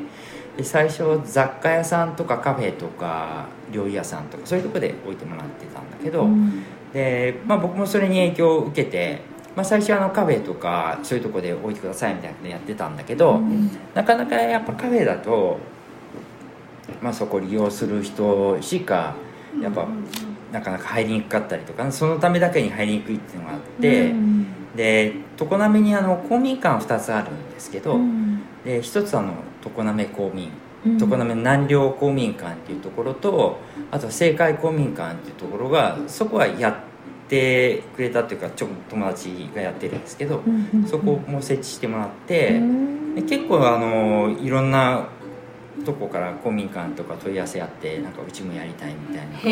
[0.57, 6.27] で最初雑貨屋さんとかカフェとか料理屋さんとかそういうとこで置いてもらってたんだけど、
[6.93, 9.21] で、まあ、僕もそれに影響を受けて、
[9.55, 13.39] まあ、最初はあのカフェとかそういうとこで置いてくださいみたいなのやってたんだけど、
[13.93, 15.59] なかなかやっぱカフェだと、
[17.01, 19.15] まあ、そこを利用する人しか
[19.61, 19.87] やっぱ
[20.51, 24.13] なかなか入りにくかったりとかそのためだけに入りにくいっていうのがあって、
[24.75, 27.99] で常滑にあの公民館2つあるんですけど、
[28.63, 30.49] で一つあの常滑公民
[30.97, 33.59] 常滑南陵公民館っていうところと
[33.91, 36.75] あと青海公民館っていうところがそこはやっ
[37.29, 40.41] てくれたっていうかちょ友達がやってるんですけど、
[40.87, 42.59] そこも設置してもらって、
[43.15, 45.07] で結構あのいろんな
[45.85, 49.39] とこから公民館とか問い合わせあってなんかうちもやりたいみたいな。
[49.41, 49.51] で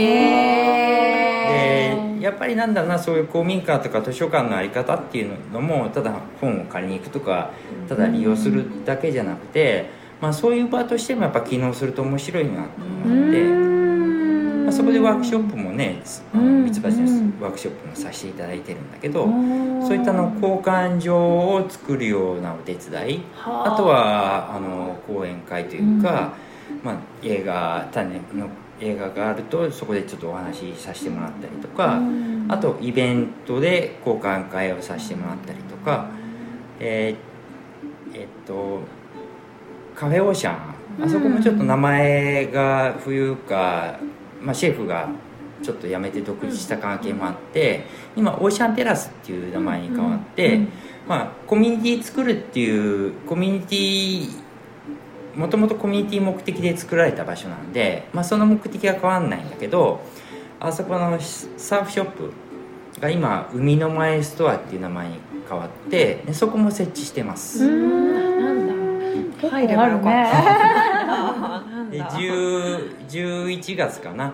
[2.19, 7.51] やっぱりなんだろうなそういう公民館とか図書館の在り方っていうのもただ本を借りに行くとか
[7.87, 9.89] ただ利用するだけじゃなくて、
[10.21, 16.01] まあ、そういう場としてもやっぱ機能すると面白いなっていうのがあって、まあ、そこでワークショップもね
[16.33, 23.21] ミツバチのワークショップもさせていただいてるんだけどそういったの交換所を作るようなお手伝い。
[23.43, 23.75] あ。
[23.77, 26.33] とはあの講演会というか、
[26.83, 28.49] まあ、映画種の
[28.81, 31.99] 映画があるとそこでちょっとお話しさせてもらったりとか、
[32.47, 36.09] あとイベントで交換会をさせてもらったりとか、
[36.79, 37.29] えー
[38.13, 38.81] えっと
[39.99, 43.99] カフェオーシャンあそこもちょっと名前が冬か、
[44.41, 45.09] まあ、シェフが
[45.61, 47.83] ちょっと辞めて独立した関係もあって
[48.15, 50.61] 今オーシャンテラスっていう名前に変わって、
[51.05, 54.29] まあ、コミュニティ作るっていうコミュニティ
[55.37, 59.99] もともとコミュニティ目的で作られた場所なんで、まあ、その目的は変わんないんだけど
[60.61, 62.31] あそこのサーフショップ
[63.01, 67.67] が今海の前ストアっていう名前に変わってでそこも設置してます。
[67.67, 68.78] 入れ
[69.47, 71.63] ばよかった。
[71.89, 74.33] で10 11月かな。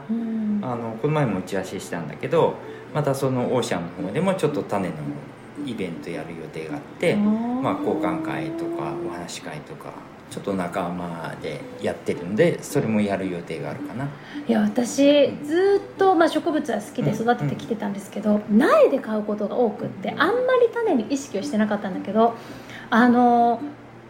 [0.61, 2.55] あのこの前も打ち合わせしたんだけど
[2.93, 4.95] またそのオーシャンの方でもちょっと種の
[5.65, 9.93] イベントやる予定があってまあ、交換会とかお話し会とか
[10.29, 14.09] ちょっと仲間でやってるんでそれもやる予定があるかな。
[14.47, 22.35] いや私ずっと、まあ、植物は好きで育ててきてたんですけど、苗で買うことが多くってあんまり種に意識をしてなかったんだけど
[22.89, 23.61] あの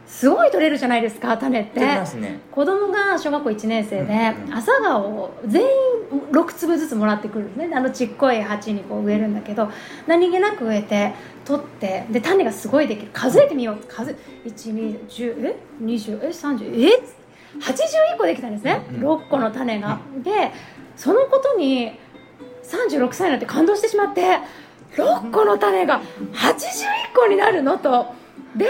[0.08, 1.80] すごい取れるじゃないですか種って。
[1.80, 2.40] ね。
[2.52, 4.54] 子供が小学校1年生でうんうん。
[4.54, 5.68] 朝顔を全員
[6.32, 7.76] 6粒ずつもらってくるんですね。
[7.76, 9.70] あのちっこい鉢にこう植えるんだけど
[10.08, 11.14] 何気なく植えて
[11.44, 13.10] 取ってで種がすごいできる。
[13.14, 13.78] 数えてみよう。
[13.88, 14.16] 数
[14.46, 17.04] 1210え？20え？30え
[17.60, 20.52] ？81個できたんですね、うん6個の種が、で
[20.96, 21.98] そのことに
[22.64, 24.40] 36歳になって感動してしまって
[24.96, 26.02] 6個の種が
[26.34, 28.08] 81個になるのと。
[28.56, 28.68] で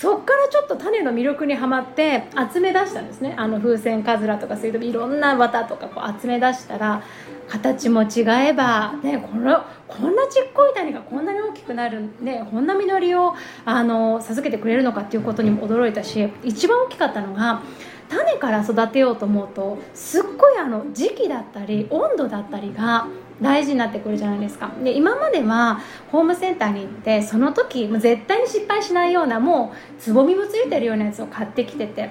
[0.00, 3.34] そっからちょっと種の魅力にはまって集め出したんですね。
[3.36, 7.02] あの風船カズラとかそういういろんな綿とかこう集め出したら
[7.48, 13.34] 形も違えば、ね、このこんなちっこい種がこんなに大きくなる、ね、こんな実りを
[13.64, 17.62] あの授けてくれるのかっていうことにも驚いたし一番大きかったのが
[18.08, 23.08] 種から育てようと思うとすっごいあの時期だったり温度だったりが
[23.40, 24.70] 大事になってくるじゃないですか。
[24.82, 25.80] で今までは
[26.10, 32.10] ホームセンターに行ってその時絶対に失敗しないようなもうつぼみもついてるようなやつを買ってきてて。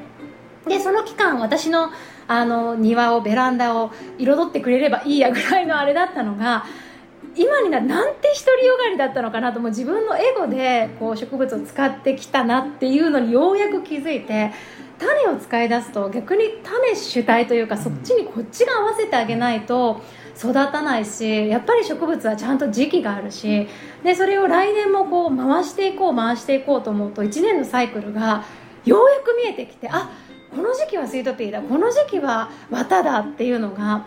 [0.67, 1.91] でその期間私の
[2.27, 6.65] あの庭をベランダを彩ってくれればいいやぐらいのあれだったのが
[7.37, 14.51] 今にななんて独りよがりだったのかなともう自分のエゴでこう植物を使ってきたなっていうのにようやく気づいて
[14.97, 20.01] 種を使い出すと逆に種主体というかそっちにこっちが合わせてあげないと
[20.37, 23.67] 育たないしやっぱり植物はちゃんと時期があるし
[24.03, 28.43] でそれを来年もこう回していこう回していこうと思うと1年のサイクルが
[28.85, 30.09] ようやく見えてきてあ
[30.51, 34.05] この時期はスイートピーだこの時期は綿だっていうのが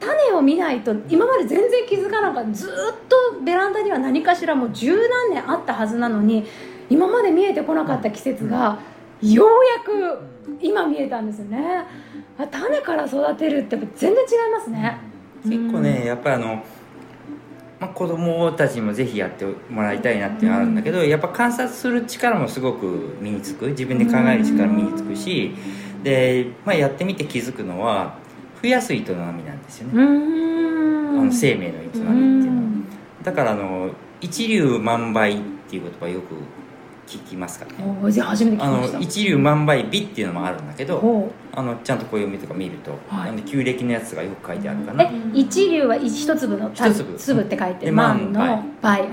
[0.00, 2.70] 種を見ないと今まで全然気づかなかったずっ
[3.08, 6.44] とベランダには何かしらもう十何年あったはずなのに
[6.90, 8.80] 今まで見えてこなかった季節が
[9.22, 9.48] よう
[9.78, 10.18] やく
[10.60, 11.84] 今見えたんですよね。
[12.38, 15.11] あ種から育てるって全然違いますね
[15.44, 16.64] 結構ねやっぱりあの、
[17.80, 23.66] まあ、子供たちにもぜひやってもらいたいなっていうのはあるんだけど、やっぱ観察する力もすごく身につく。
[23.68, 25.54] 自分で考える力身につくし、
[26.02, 28.16] で、まあ、やってみて気づくのは
[28.62, 32.84] 増やす営みなんですよね、あの生命の営みっていうのは、
[33.24, 33.90] だからあの
[34.20, 36.34] 一粒万倍っていう言葉よく
[37.06, 37.72] 聞きますかね。
[38.02, 43.42] おじゃあの一粒万倍美っていうのもあるんだけどあのちゃんと暦とか見ると、はい。
[43.42, 45.04] 旧暦のやつがよく書いてあるかな。
[45.04, 47.14] え一粒は一一粒の一粒。
[47.16, 49.08] 粒って書いてで万万の倍。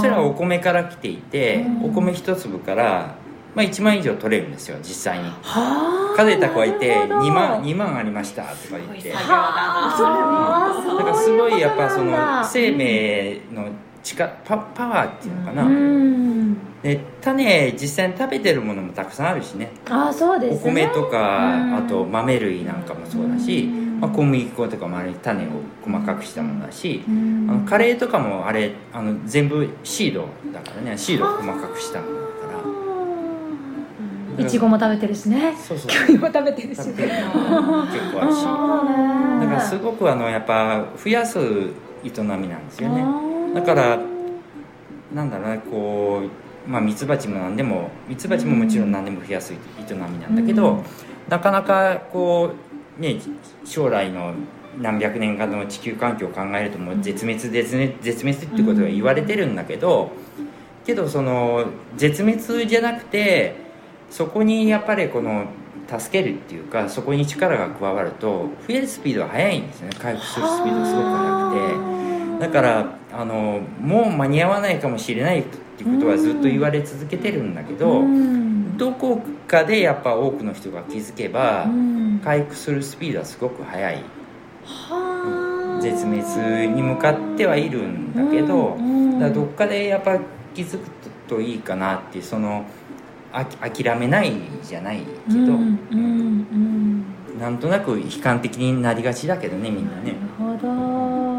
[0.00, 1.84] それはお米から来ていて、うん。
[1.86, 3.16] お米一粒から、
[3.54, 5.24] まあ、1万以上取れるんですよ実際に。
[5.24, 7.28] はあ数えた子がいてなるほど。
[7.28, 9.10] 2万2万ありましたとか言って。
[9.10, 9.92] だか
[11.04, 13.68] らすごいやっぱその生命の
[14.02, 16.56] 力パパワーっていうのかな、うん。
[16.82, 19.70] で種実際に食べてるものもたくさんあるしね。
[19.88, 20.86] ああそうでおすね。
[20.86, 21.76] 米とか、うん。
[21.76, 23.64] あと豆類なんかもそうだし、
[24.00, 25.48] まあ、小麦粉とかもあれ種を
[25.84, 27.46] 細かくしたものだし、うん。
[27.48, 30.98] あのカレーとかもあれあの全部シードだからね。
[30.98, 32.32] シードを細かくしたものだか
[34.38, 34.44] ら。
[34.44, 35.54] いちごも食べてるしね。
[35.56, 35.90] そうそう。
[36.06, 38.44] キウイも食べてるし食べてるのも結構あるし。
[39.42, 41.42] だからすごくあのやっぱ増やす営
[42.04, 43.04] みなんですよね
[43.54, 43.98] だから
[45.14, 46.22] なんだろうなこ
[46.66, 49.56] うまあミツバチも何でもミツバチももちろん何でも増やす営
[49.90, 50.82] みなんだけど、
[51.28, 52.52] なかなかこ
[52.98, 53.20] うね
[53.64, 54.34] 将来の
[54.78, 60.12] 何百年かの地球環境を考えるともう絶滅絶滅絶滅ってことが言われてるんだけど、
[60.86, 63.56] けどその絶滅じゃなくて
[64.08, 65.46] そこにやっぱりこの
[65.88, 69.96] 助けるっていうかそこに力が加わると増えるスピードが速いんですよね。
[69.98, 72.46] 回復するスピードがすごく速くて。
[72.46, 75.44] だからあのもう間に合わないかもしれないっ
[75.76, 78.02] ていうことはずっと言われ続けてるんだけど
[78.76, 81.66] どこかでやっぱ多くの人が気づけば
[82.24, 84.02] 回復するスピードはすごく速い。
[85.80, 88.76] 絶滅に向かってはいるんだけど
[89.18, 90.16] だどっかでやっぱ
[90.54, 90.88] 気づく
[91.28, 92.64] といいかなっていうその
[93.32, 94.32] あき諦めない
[94.62, 95.58] じゃないけど、
[97.40, 100.12] なんとなく悲観的になりがちだけどねみんなね。
[100.38, 100.66] なるほ
[101.26, 101.31] ど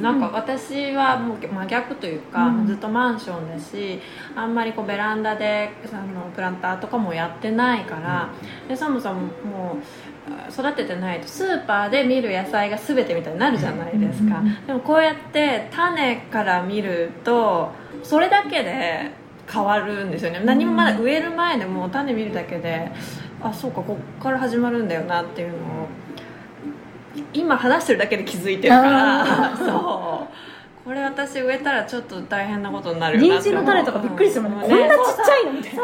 [0.00, 2.66] なんか私はもう真逆というか、うん。
[2.66, 4.00] ずっとマンションだし
[4.34, 8.30] あんまりこうベランダであのプランターとかもやってないから、
[8.68, 17.70] でそもそももう育ててないとスーパーで見る野菜が全てみたいになるじゃないですか、でもこうやって種から見ると
[18.02, 19.10] それだけで
[19.50, 20.40] 変わるんですよね。
[20.44, 22.90] 何もまだ植える前でもう種見るだけで
[23.42, 25.58] あそうかこっから始まるんだよなっていうのを
[27.32, 29.56] 今話してるだけで気づいてるから。
[29.56, 30.30] そう。
[30.82, 34.66] これ私植えたらちょっと大変なことになるよな人参の種とかびっくりするもんね。
[34.66, 35.82] うこんなちっちゃいのみたいな。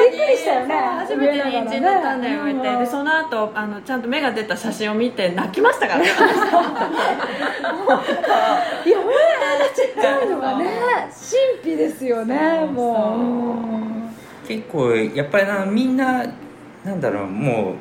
[0.00, 0.74] びっくりしたよね。
[0.74, 6.00] 初めて人参の種を植えてでその後あのちゃんと芽が出た写真を見て泣きましたから。
[6.00, 6.32] ねいやほんと
[9.74, 10.70] ちっちゃいのがね。
[11.62, 13.18] 神秘ですよねも
[14.46, 16.24] 結構やっぱりなみんな
[16.84, 17.74] なんだろうもう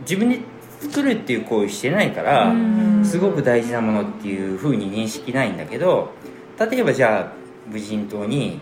[0.00, 0.40] 自分で
[0.82, 2.52] 作るっていう行為してないから
[3.04, 6.10] すごく大事なものっていうふうに認識ないんだけど
[6.58, 7.32] 例えばじゃあ
[7.70, 8.60] 無人島に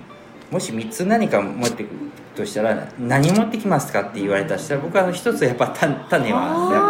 [0.51, 1.97] もし3つ何か持ってくる
[2.35, 6.41] としたら何持ってきますかって言われたとしたら僕は一つやっぱ種種は
[6.73, 6.81] や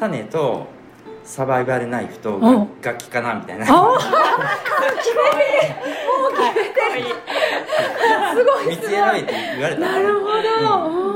[0.00, 0.66] ぱ種と
[1.24, 3.66] サバイバルナイフとうん楽器かなみたいな。
[8.64, 11.13] 3つ選べって言われたなるほど、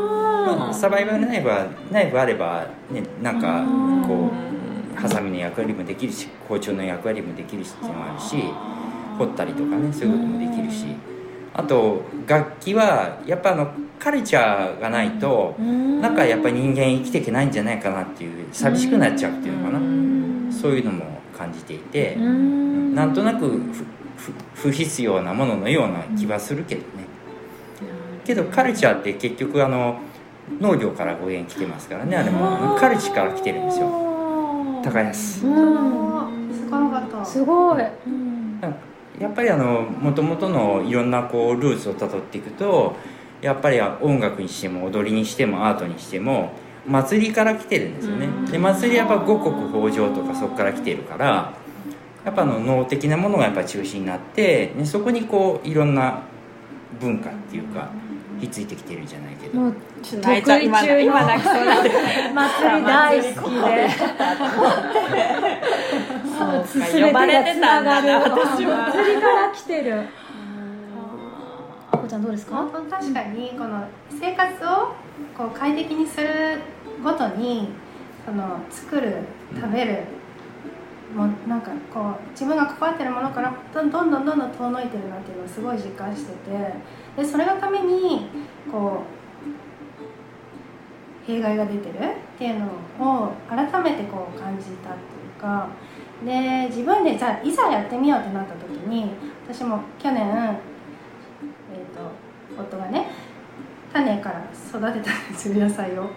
[0.57, 3.65] まあ、サバイバルナイフはナイフあればねなんか
[4.07, 4.31] こ
[4.95, 8.37] うハサミの役割もできるし包丁の役割もできるしっていうのもあるし
[9.19, 10.87] 掘ったりとかねそういうこともできるし。
[11.59, 19.99] あと楽器はやっぱあのカルチャーがないとなんかやっぱり人間生きていけないんじゃないかなっていう寂しくなっちゃうっていうのかな。
[20.53, 23.61] そういうのも感じていてなんとなく
[24.55, 26.87] 不必要なもののような気はするけどね。
[28.25, 29.99] けどカルチャーって結局あの
[30.61, 32.77] 農業から語源来てますからねあれも。
[32.79, 33.89] カルチから来てるんですよ。
[34.83, 35.41] 高安。
[37.25, 37.83] すごい。
[39.21, 42.95] やっぱりあの元々のいろんなこうルーツをたどっていくと
[43.43, 46.53] やっぱり音楽にしても踊りにしてもアートにしても
[46.87, 48.29] 祭りから来てるんですよね。
[48.51, 51.53] で祭りはやっぱ五穀豊穣とかそこから来てるから
[52.25, 56.23] やっぱあの脳的なものがやっぱ中心になって、ね、そこにこういろんな
[57.01, 57.91] 文化っていうか
[58.41, 61.91] ひっついてきてるじゃないけどもうちょっと泣いちゃう今泣きそうなんで
[62.35, 63.89] 祭り大好きで。
[66.39, 68.21] そうか呼ばれてたんだな。
[68.21, 70.03] 私は祭りから来てる。
[71.91, 72.67] あこちゃんどうですか？
[72.91, 74.95] 確かにこの生活を
[75.37, 76.29] こう快適にする
[77.03, 77.71] ごとに
[78.25, 79.25] その作る
[79.55, 80.05] 食べる
[81.15, 86.37] もうなんかこう自分が関わってるものからどんどんどんどんどん遠のいてるなっていうのをすごい実感してて。
[87.17, 88.29] でそれのために
[88.71, 89.18] こう
[91.29, 91.93] 弊害が出てる？
[91.93, 91.95] っ
[92.39, 92.61] ていう
[92.99, 94.95] のを改めてこう感じたってい
[95.37, 95.69] うか。
[96.25, 99.13] で自分でじゃあいざやってみようってなった時に
[99.49, 100.57] 私も去年、えー、
[101.95, 102.11] と
[102.61, 103.07] 夫がね
[103.93, 106.11] 種から育てたりする野菜を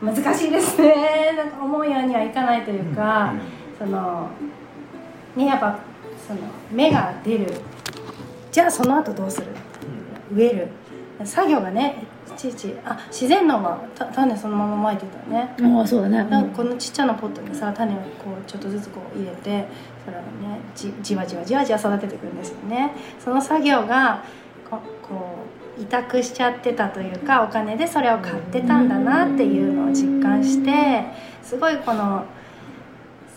[0.00, 1.32] 難しいですね。
[1.36, 3.34] なんか思うようにはいかないというか、
[3.78, 4.30] その
[5.34, 5.80] ねやっぱ
[6.28, 6.40] その
[6.70, 7.46] 芽が出る。
[8.52, 9.48] じゃあその後どうする？
[10.32, 10.68] 植える。
[11.24, 12.74] 作業がねいちいち。
[12.84, 15.54] あ自然農はた種そのまままいてたよね。
[15.78, 18.02] ああそうだね、このちっちゃなポットにさ種をこ
[18.40, 19.68] うちょっとずつこう入れて
[20.04, 22.92] それをねじじわじわじわじわ育てていくんですよね。
[23.18, 24.24] その作業が
[24.68, 25.36] ここ
[25.78, 31.04] う委託しちゃってたというかお金でそれを買ってたんだなっていうのを実感して
[31.42, 32.24] すごいこの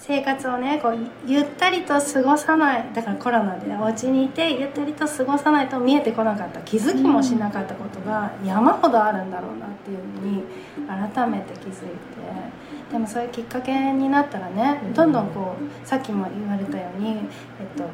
[0.07, 10.43] 生活をねこうゆったりと過ごさないだからコロナでお家にいてゆったりと過ごさないと見えてこなかった気づきもしなかったことが山ほどあるんだろうなっていうのに
[10.87, 11.85] 改めて気づいて
[12.91, 17.21] でもそういうきっかけになったらねどんどんこうさっきも言われたようにえっ
[17.75, 17.89] と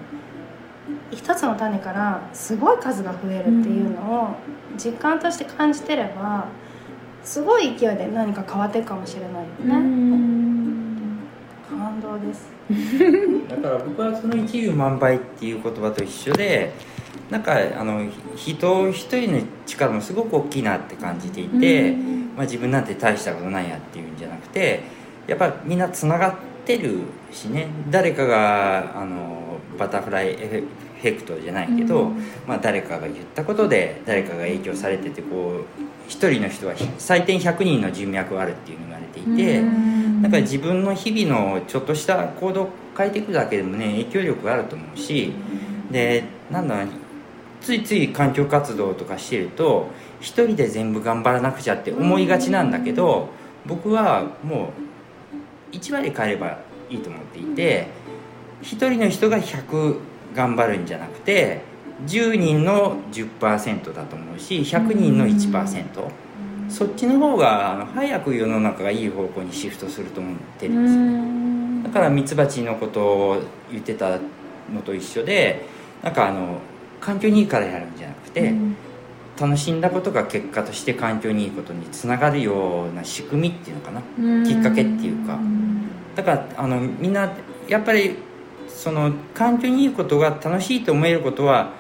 [1.12, 4.36] 一つの種からすごい数が増えるっていうのを
[4.76, 6.48] 実感として感じてれば
[7.24, 10.41] すごい勢いで何か変わっていくかもしれないよね。
[11.78, 12.52] 感動です。
[13.50, 16.74] だから僕はその一粒万倍っていう言葉と一緒で
[17.30, 21.92] なんかあの人一人の力もすごく大きいなって感じていて、
[22.36, 24.84] まあ、自分なんて大したことないやっていうんじゃなくて
[25.28, 27.00] やっぱみんなつながってる
[27.32, 30.64] しね誰かがあのバタフライエ
[31.02, 32.12] フェクトじゃないけど、
[32.48, 39.62] まあ、誰かが言ったことで誰かが影響されててこう一人の人は最低100人の人脈があるっていうのが言われていて、
[40.22, 45.34] だから自分の日々のちょっとした行動を変えていくだけでもね影響力があると思うし、
[45.90, 46.86] でなんだ
[47.62, 49.88] ついつい環境活動とかしてると
[50.20, 53.30] 一人で全部頑張らなくちゃって思いがちなんだけど
[53.66, 54.72] 僕はも
[55.72, 56.60] う1割変えれば
[56.90, 57.88] いいと思っていて
[58.64, 60.00] 1人の人が100
[60.36, 61.62] 頑張るんじゃなくて
[62.08, 65.86] 10人の10%だと思うし100人の1%。
[66.72, 71.02] そっちの方が早く世の中がいい方向にシフトすると思ってるんですよ。
[71.02, 74.18] ねだからミツバチのことを言ってた
[74.74, 75.66] のと一緒で
[76.02, 76.60] なんかあの
[77.02, 78.54] 環境にいいからやるんじゃなくて、
[79.40, 84.02] 楽しんだことが結果として環境にいいことにつながるような仕組みっていうのかな。
[84.46, 85.40] きっかけっていうか。
[86.16, 87.32] だからあのみんな
[87.68, 88.16] やっぱり
[88.68, 91.74] その環境にいいことが楽しいと思えることは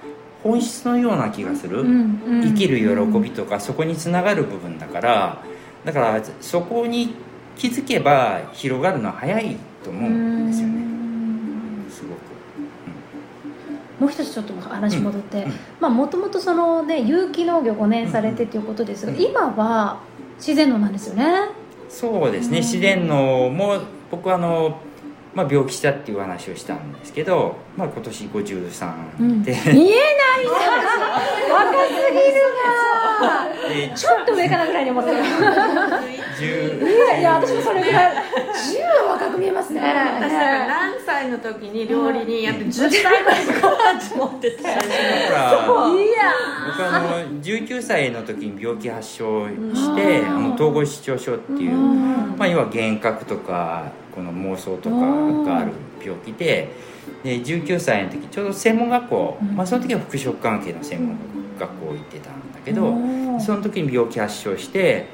[0.43, 5.43] 本質のような気がする、うんうん、生きる喜びとかそこにつながる部分だから
[5.85, 7.13] だからそこに
[7.55, 10.81] 気づけば広がるのは早いと思うんですよね。
[11.89, 12.19] すごく、
[13.99, 15.47] うん、もう一つちょっと話戻って、
[15.79, 19.99] まあもともとそのね有機農業5年されてっていうことですが、今は
[20.37, 21.49] 自然農なんですよね。
[21.89, 23.79] そうですね、自然農も
[24.09, 24.79] 僕はあの
[25.33, 30.43] まあ、病気したっていう話をしたんですけど、まあ、今年53で、うん、見えない。
[30.43, 31.11] じゃん
[31.51, 32.41] 若すぎる
[33.89, 33.95] な。
[33.95, 35.17] ちょっと上かなぐらいに思ってる。
[35.17, 35.22] い
[36.99, 38.15] やいや私もそれぐらい。
[38.15, 39.80] 10は若く見えますね。
[39.80, 44.69] 私何歳の時に料理にやって10歳ぐらいでご飯持ってた。
[44.69, 44.82] いや。
[46.67, 55.72] 僕あの19歳の時に病気発症してあの統合失調症っていう、まあ、要は幻覚とかこの妄想とかがある
[56.03, 56.69] 病気で
[57.23, 61.17] で19歳の時ちょうど専門学校、まあ、その時は服飾関係の専門
[61.59, 62.93] 学校行ってたんだけど
[63.39, 65.07] その時に病気発症して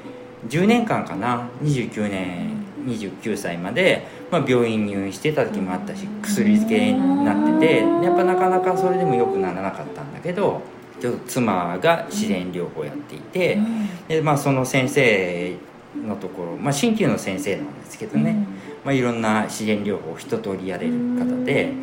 [0.47, 10.61] 10年間かな29年29歳まで、まあ、病院入院してた時もあったし薬漬けになっててやっぱなかなかそれでも良くならなかったんだけど
[11.01, 13.59] ちょっと妻が自然療法やっていて
[14.07, 15.55] で、まあ、その先生
[15.95, 18.46] のところ、まあ、鍼灸の先生なんですけどね、
[18.87, 21.73] まあ、いろんな自然療法を一通りやれる方で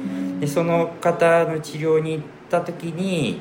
[0.41, 3.41] でその方の治療に行った時に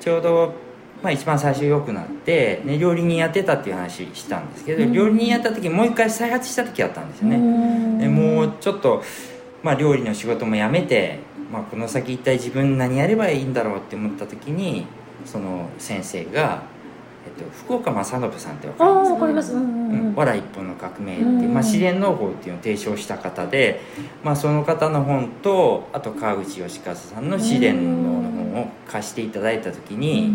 [0.00, 0.54] ちょうど、
[1.02, 7.98] まあ、一番最初良くなって、ね、料理人やってたっていう話したんですけど、料理人やった時もう一回再発した時あったんですよね。
[7.98, 9.02] でもうちょっと、
[9.62, 11.18] まあ、料理の仕事も辞めて、
[11.52, 14.86] まあ、この先一体自分何やればいいんだろうって思った時に
[15.26, 16.62] その先生が
[17.42, 19.12] と、福岡正信さんって分かります？
[19.12, 23.80] かかります、うんわら一本の革命っていう、まあ、自然農法っていうのを提唱した方で、
[24.22, 30.34] まあ、その方の本とあと川口義和さんの自然農の本を貸していただいた時に、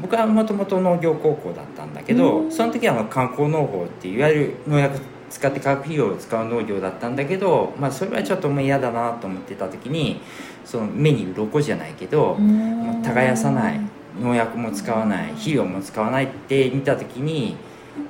[0.00, 10.20] 僕はもともと農業高校だったんだけど、その時はあの観光農法っていわゆる農薬使って化学肥料を使う農業だったんだけど、まあ、それはちょっともう嫌だなと思ってた時に
[10.64, 13.80] その目に鱗じゃないけど、もう耕さない
[14.20, 17.56] 農薬も使わない肥料も使わないって見た時に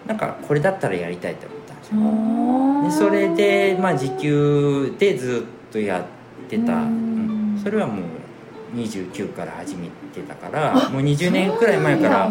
[0.06, 3.06] なんかこれだったらやりたいと思ったんですよ。
[3.08, 7.60] でそれで、まあ、時給でずっとやってた、うん。
[7.62, 12.28] それはもう29から始めてたからもう20年くらい前から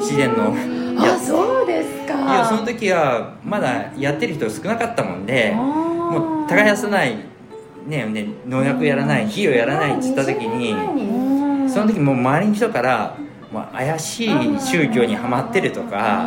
[0.00, 0.54] 自然の
[1.04, 2.34] やあそうですか。
[2.34, 7.16] いやその時はまだやってる人少なかったもんでもう耕さない、
[7.86, 10.74] ねね、農薬やらない肥料やらないって言った時に
[11.72, 13.16] その時もう周りの人から、
[13.50, 14.28] まあ、怪しい
[14.60, 16.26] 宗教にはまってるとか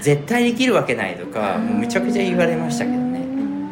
[0.00, 3.18] 絶対できるわけないとかもうむちゃくちゃ言われましたけどね。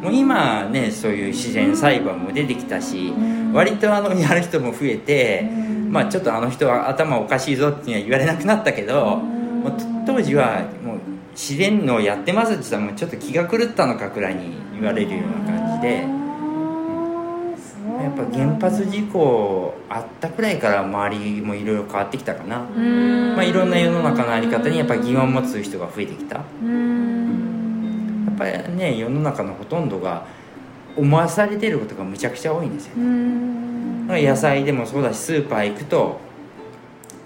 [0.02, 3.12] もう今ねそういう自然栽培も出てきたし
[3.52, 5.42] 割とあのやる人も増えて
[5.88, 9.72] まあちょっとあの人は頭おかしいぞっていうのは言われなくなったけどもう
[10.06, 10.98] 当時はもう
[11.32, 16.15] 自然のやってますって言ったらもうちょっと気が狂ったのかくらいに言われるような感じで
[18.02, 26.36] やっぱ原発事故あったくらいから周りもいろいろ変わってきたかな、まあ、いろんな世の中の在り方にやっぱ疑問を持つ人が増えてきた。
[26.36, 26.44] やっ
[28.36, 30.26] ぱりね世の中のほとんどが
[30.96, 32.96] 思わされてることがむちゃくちゃ多いんですよ。
[32.96, 36.20] ね野菜でもそうだしスーパー行くと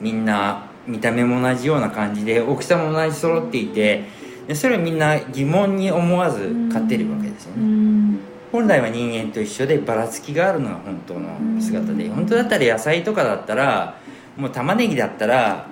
[0.00, 4.04] みんな見た目も同じような感じで大きさも同じ揃っていて
[4.46, 13.96] でそれをみんな疑問に思わず買ってるわけですよね本来は人間と一緒でばらつきがあるのが本当の姿で本当だったら野菜とかだったら
[14.36, 15.66] もう玉ねぎだったら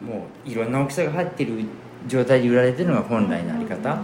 [0.00, 1.64] もういろんな大きさが入ってる
[2.06, 3.98] 状態で売られてるのが本来のあり方。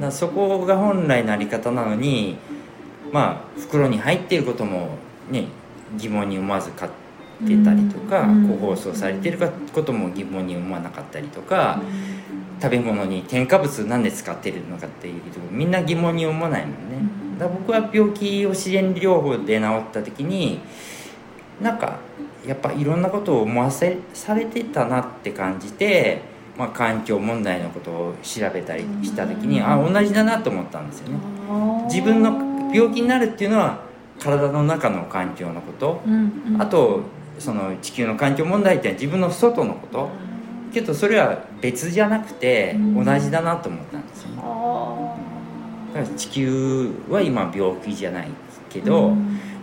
[0.00, 2.36] だそこが本来のあり方なのに
[3.12, 4.90] まあ袋に入っていることも
[5.30, 5.46] ね
[5.96, 6.90] 疑問に思わず買っ
[7.46, 9.38] てたりとか個包装されてる
[9.72, 11.80] ことも疑問に思わなかったりとか
[12.60, 16.76] 食べ物に添加物なんで使ってるのかっていうとみんな疑問に思わないもんね。
[17.38, 20.60] だから僕は病気を自然療法で治った時に
[21.60, 21.98] なんか
[22.46, 26.22] やっぱいろんなことを思わせされてたなって感じて、
[26.56, 31.18] まあ、環境問題のことを調べたりした時にあ同じだなと思ったんですよね。
[31.84, 32.30] 自分の
[32.72, 33.80] 病気になるっていうのは
[34.18, 36.00] 体の中の環境のこと、
[36.58, 37.02] あと
[37.38, 40.08] その地球の環境問題って自分の外のこと
[40.76, 44.36] けどそれは別じゃなくて同じだなと思ったんですよね。
[45.94, 48.28] だから地球は今病気じゃない
[48.68, 49.14] けど、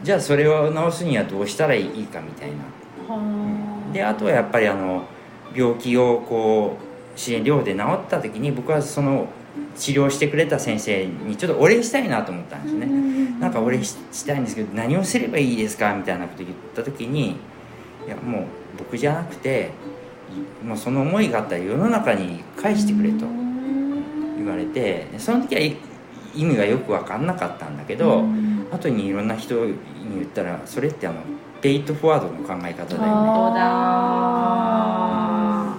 [0.01, 3.93] じゃあそれを治すにはどうしたらいいかみたいな。
[3.93, 5.03] であとはやっぱりあの
[5.53, 6.78] 病気をこ
[7.16, 9.28] う支援療法で治った時に僕はその
[9.76, 12.88] 治療してくれた先生にちょっとお礼したいなと思ったんですね、
[13.39, 17.38] なんかお礼ししたいんですけど何をすればいいですかみたいなこと言った時に
[18.07, 18.43] いやもう
[18.80, 19.70] 僕じゃなくて
[20.63, 23.25] もうその思いがあったら世の中に返してくれと
[24.38, 28.23] 言われてその時は意味がよく分かんなかったんだけど、
[28.71, 29.75] 後にいろんな人に
[30.15, 31.21] 言ったらそれってあの
[31.61, 33.27] ペイトフォワードの考え方だよね。
[33.53, 33.63] だ。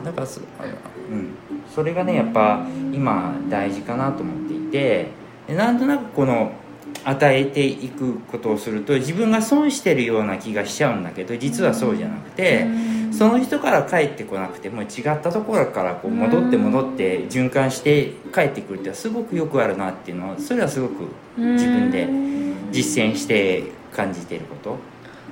[0.04, 0.44] だからそ,、う
[1.14, 1.30] ん、
[1.74, 5.08] それがねやっぱ今大事かなと思っていて
[5.46, 6.52] でなんとなくこの
[7.04, 12.66] 与えていくことをすると自分が損してるような気がしちゃうんだけど実はそうじゃなくて
[13.16, 14.88] その人から帰ってこなくても違っ
[15.20, 21.06] たところからこう戻って戻って循環して帰ってくるってすごくよくあるなっていうのはそれはすごく
[21.36, 22.08] 自分で
[22.72, 24.78] 実践して感じていること。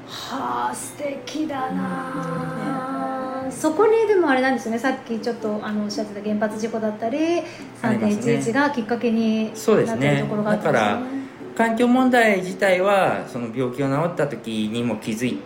[0.06, 4.78] はあ素敵だな、そこにでもあれなんですよね。
[4.78, 7.18] さっきちょっとあのおっしゃってた原発事故だったり
[7.82, 9.54] ありますね3.11がきっかけになっ
[9.98, 11.22] てるところがあったんですよね。
[11.56, 15.38] 環境問題自体はその病気が治った時にも気づい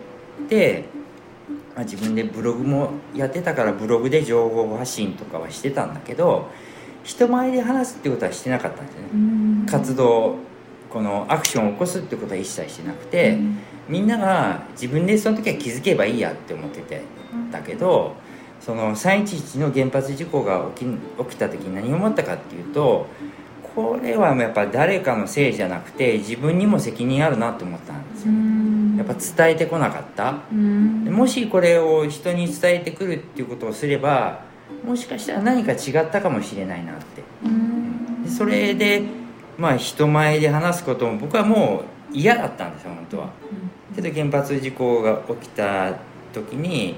[0.49, 0.85] て、
[1.77, 6.49] まあ、自分でブログもやってたからブログで情報発信とかはしてたんだけど
[7.05, 10.37] 人前で話すってことはしてなかったんですよね、活動
[10.91, 13.39] このアクションを起こすってことは一切してなくて、
[13.89, 17.03] みんなが自分でその時は気づけばいいやって思ってて
[17.53, 18.17] だけど
[18.61, 23.07] その311の原発事故が起き起きた時に何を思ったかっていうと
[23.75, 30.35] これはやっぱ誰かのせいじゃなくて自分にも責任あるなと思ったんですよねやっぱ伝えてこなかった。
[30.51, 34.41] でもしこれを人に伝えてくるっていうことをすれば
[34.85, 37.23] もしかしたら何か違ったかもしれないなって。
[38.25, 39.03] でそれで
[39.59, 43.31] まあ人前で話すことも僕はもう嫌だったんですよ本当は。
[43.95, 45.95] けど原発事故が起きた
[46.33, 46.97] 時に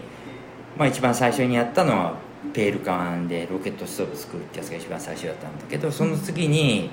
[0.77, 2.15] まあ一番最初にやったのは
[2.53, 6.91] ペール缶でロケットストーブ作るってやつが一番最初だったんだけどその次に、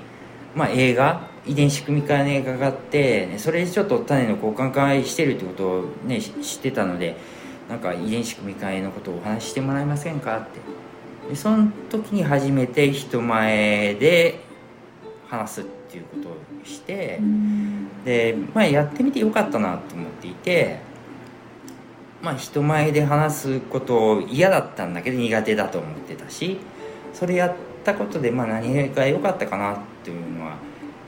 [0.56, 7.16] まあ、映画遺伝子組み換えの映画があって、それでちょっと種の交換会してるってことを、ね、知ってたので
[7.68, 10.60] なんか遺伝子組み換えのことをお話ししてもらえませんか?」って
[11.28, 14.40] でその時に初めて人前で
[15.28, 16.32] 話すっていうことを
[16.64, 17.20] して
[18.04, 20.78] で、まあ、やってみてよかったなと思っていて、
[22.22, 26.58] まあ、人前で話すことを嫌だったんだけど苦手だと思ってたし
[27.12, 27.54] それやっ
[27.84, 30.56] たことでまあ何が良かったかなっていうのは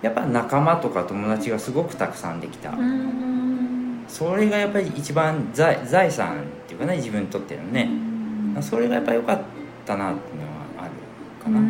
[0.02, 2.72] やっぱ仲間とか友達がすごくたくさんできた。
[4.08, 7.90] それがやっぱり一番財財産っていうかね自分にとってのね。
[8.62, 9.40] それがやっぱ良かっ
[9.84, 10.90] たなっていうのはある
[11.42, 11.60] かな。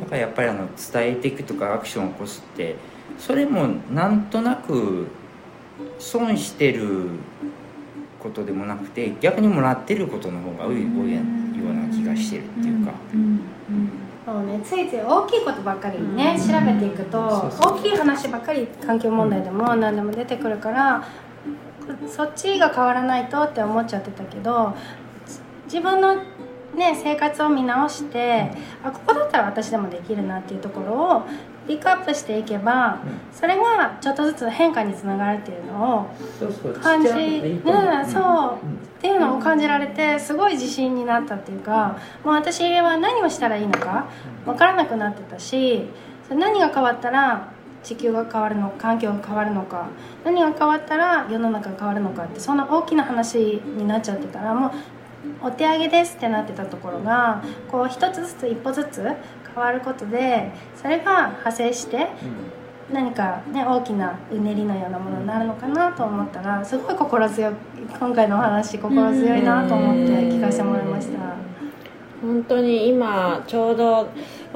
[0.00, 2.76] だからやっぱりあの伝えていくとかアクションを起こすって
[3.18, 5.06] それもなんとなく
[5.98, 7.10] 損してる
[8.18, 12.92] ことでもなくて逆にもらってることの方が多いような気がしてるっていうか。
[13.68, 14.07] そう
[14.48, 21.04] ね、ついつい大きいことばっかりね、調べていくと大きい話ばっかり環境問題でも何でも出てくるから
[22.08, 24.74] そっちが変わらないとって思っちゃってたけど
[25.66, 28.50] 自分の、ね、生活を見直して
[28.82, 31.22] あここだったら私でもできるなっていうところを
[31.66, 32.98] ピックアップしていけば、
[33.30, 36.06] それがちょっとずつ変化につながるっていうのを
[36.80, 38.02] 感じう。
[38.02, 44.08] んそうっていうのを感じられてすごい自信になったっていうかもう私は何をしたらいいのか
[44.44, 45.84] 分からなくなってたし
[46.28, 47.52] 何が変わったら
[47.84, 49.88] 地球が変わるの環境が変わるのか
[50.24, 54.72] 何が変わったら世の中が変わるのかってそんな大きな話になっちゃってたらもう
[55.42, 62.08] お手上げですってなってたところがこう一つずつ一歩ずつ変わることでそれが派生して
[62.92, 67.54] 何かね大きなうねりのようなものになるのかなと思ったらすごい心強い
[67.98, 71.18] 今回のお話心強いなと思って聞かせてもらいました。
[72.20, 74.08] 本当に今ちょうど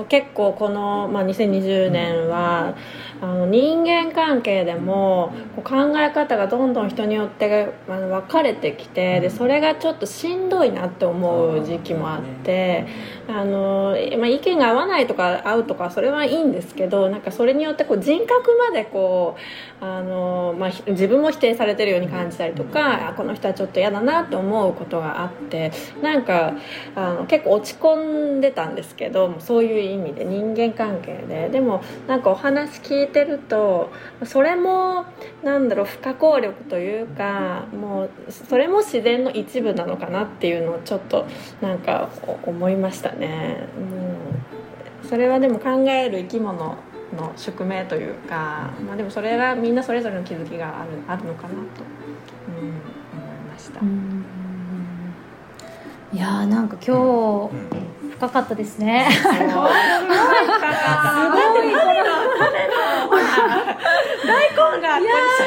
[0.08, 2.74] 結構この、まあ、2020年は
[3.22, 12.84] あの人間関係でもこう考え方がどんどん人によって分かれてきてでそれがちょっとしんどいなって思う時期もあって
[13.28, 19.36] あの、まあ、意見が合わないとか合うとかそれはいいんですけどなんかそれによってこう人格までこ
[19.80, 25.70] うあの、まあ、自分も否定されてるように感じたりとかあこの人はちょっと嫌だなって思うことがあって
[26.02, 26.54] なんか
[26.96, 31.52] あの結構落ち込んでたんですけどそういう意味で人間関係で。
[31.52, 33.90] でもなんかお話聞いてると
[34.24, 35.06] それも
[35.42, 41.26] なんだろう不可抗力というかもうそれも自然の一部なのかなっていうのをちょっと
[41.60, 42.10] なんか
[42.44, 43.68] 思いましたね。
[45.02, 46.76] うん、それはでも考える生き物
[47.16, 51.56] の宿命というか、まあ、でもそれがみんなそれぞれの気づきがあるあるのかなと、
[52.48, 53.80] うん、思いました。
[56.14, 57.54] いやーなんか今日、
[58.22, 59.08] 深かったですね。
[59.10, 59.34] すごい。
[59.34, 59.58] すごい。
[64.24, 65.42] 大根がいやー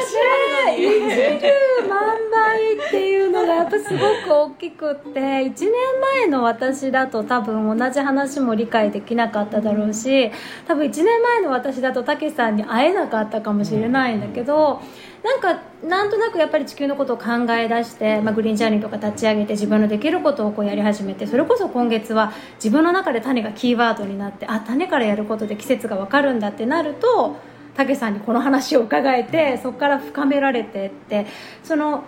[0.66, 2.25] ね、一粒 万
[2.56, 5.72] 倍っていうのがやっぱすごく大きくって、1年
[6.18, 10.30] 前の私だと多分同じ話も理解できなかっただろうし、
[10.66, 14.80] 多分1年前の私だとたけしさんに会えなかったかもしれないんだけど、
[15.22, 27.36] なんかなんとなくやっぱり地球のことを考え出して、まあ、グリーンジャーニーとか立ち上げて自分のできることをこうやり始めてそれこそ今月は自分の中で種がキーワードになってあ種からやることで季節が分かるんだってなると
[27.74, 31.26] たけさんにこの話を伺えてそこから深められてって
[31.64, 32.04] その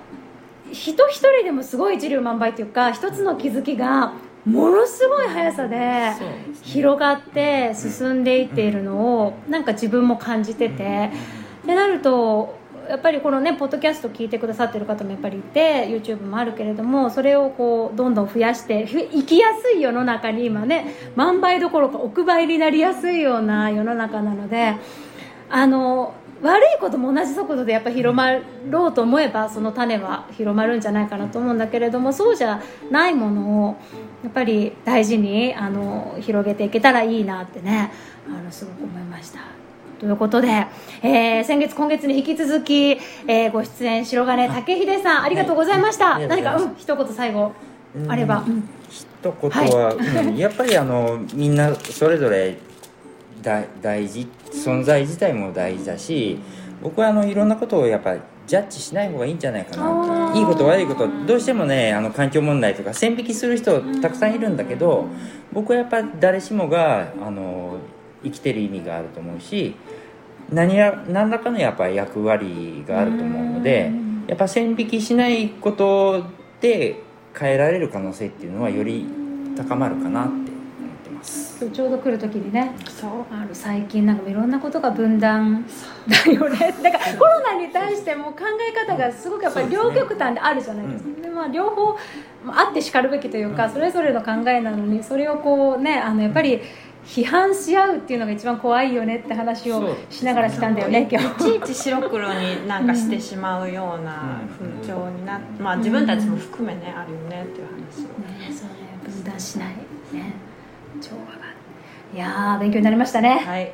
[0.73, 4.13] 人一人でもすごい一粒万倍というか一つの気づきが
[4.45, 6.13] ものすごい速さで
[6.63, 11.11] 広がって進んでいっているのをなんか自分も感じてて。
[11.59, 12.57] ってなると
[12.89, 24.77] やっぱりこのねポッドキャスト聞いてくださってる方もやっぱりいて YouTube もあるけれどもそれをこうどんどん増やして生きやすい世の中に今ね万倍どころか億倍になりやすいような世の中なので
[25.51, 28.31] あの悪いことも同じ速度でやっぱ広ま
[28.71, 33.77] ろうと思えばその種は広まるんじゃないかなと思うんだけれどもそうじゃないものを
[34.23, 37.93] やっぱり大事にあの広げていけたらいいなってね
[38.29, 39.41] あのすごく思いました。
[39.99, 40.49] ということで、
[41.03, 42.93] えー、先月、今月に引き続き、
[43.27, 46.21] えー、ご出演、白金武秀さん、ありがとうございました。
[46.21, 47.53] 何か、うん、一言最後、
[48.07, 48.45] あれば。
[48.47, 52.59] うん、一言は、はいうん、やっぱりあの、みんなそれぞれ
[53.43, 56.39] 大大事、存在自体も大事だし、
[56.83, 60.33] 僕はあの、いろんなことをやっぱり、ジャッジしない方がいいんじゃないかな。
[60.35, 61.07] いいこと悪いこと。
[61.27, 65.07] どうしてもねあの環境問題とか線引きする人たくさんいるんだけど
[65.53, 67.77] 僕はやっぱ誰しもがあの
[68.25, 69.77] 生きてる意味があると思うし
[70.51, 73.93] 何や何らかのやっぱ役割があると思うので
[74.27, 76.25] やっぱ線引きしないこと
[76.61, 77.03] で
[77.39, 79.07] 変えられる可能性っていうのはより
[79.57, 80.48] 高まるかなって
[81.65, 81.71] 思ってます。
[81.71, 83.11] 今日ちょうど来る時にねそう。
[83.31, 85.65] あの最近なんかいろんなことが分断
[86.09, 86.75] だよね。
[86.83, 91.23] だからコロナに対しても考え方がすごくやっぱり両極端であるじゃないですか。
[91.23, 91.97] で、まあ、両方
[92.47, 96.61] あってしかるべきというか、それぞれの考えなのにそれをこうねあのやっぱり
[97.09, 101.49] 批判し合うっていうのが一番怖いよねって話をしながらしたんだよね今日。
[101.49, 108.19] いちいち白黒になんかしてしまうような風潮になまあ自分たちも含めねあるよねっていう話を。
[108.21, 108.77] ねそうね。
[109.03, 109.69] 分断しない
[110.13, 110.35] ね。
[111.01, 111.48] 調和が
[112.15, 113.43] いやー勉強になりましたね。
[113.47, 113.65] はい。
[113.65, 113.73] はい、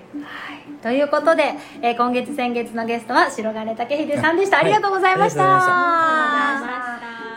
[0.82, 5.66] ということで、えー今月先月のゲストは白金武秀さんでした、ありがとうございました、はいありが
[6.58, 6.74] とうございま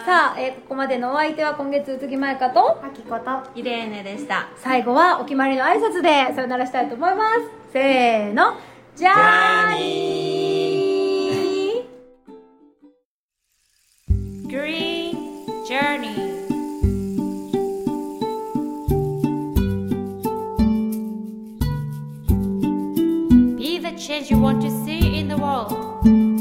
[0.05, 4.49] さあ、えーここまでのお相手は今月宇津木舞香とあきことイレーネでした。
[4.57, 7.41] 最後はお決まりの挨拶でさよならしたいと思います。
[7.73, 8.57] せーの
[8.95, 14.49] じゃあにー。
[14.49, 15.15] Green
[15.67, 16.36] Journey.
[23.97, 26.36] Change you want to see in the world.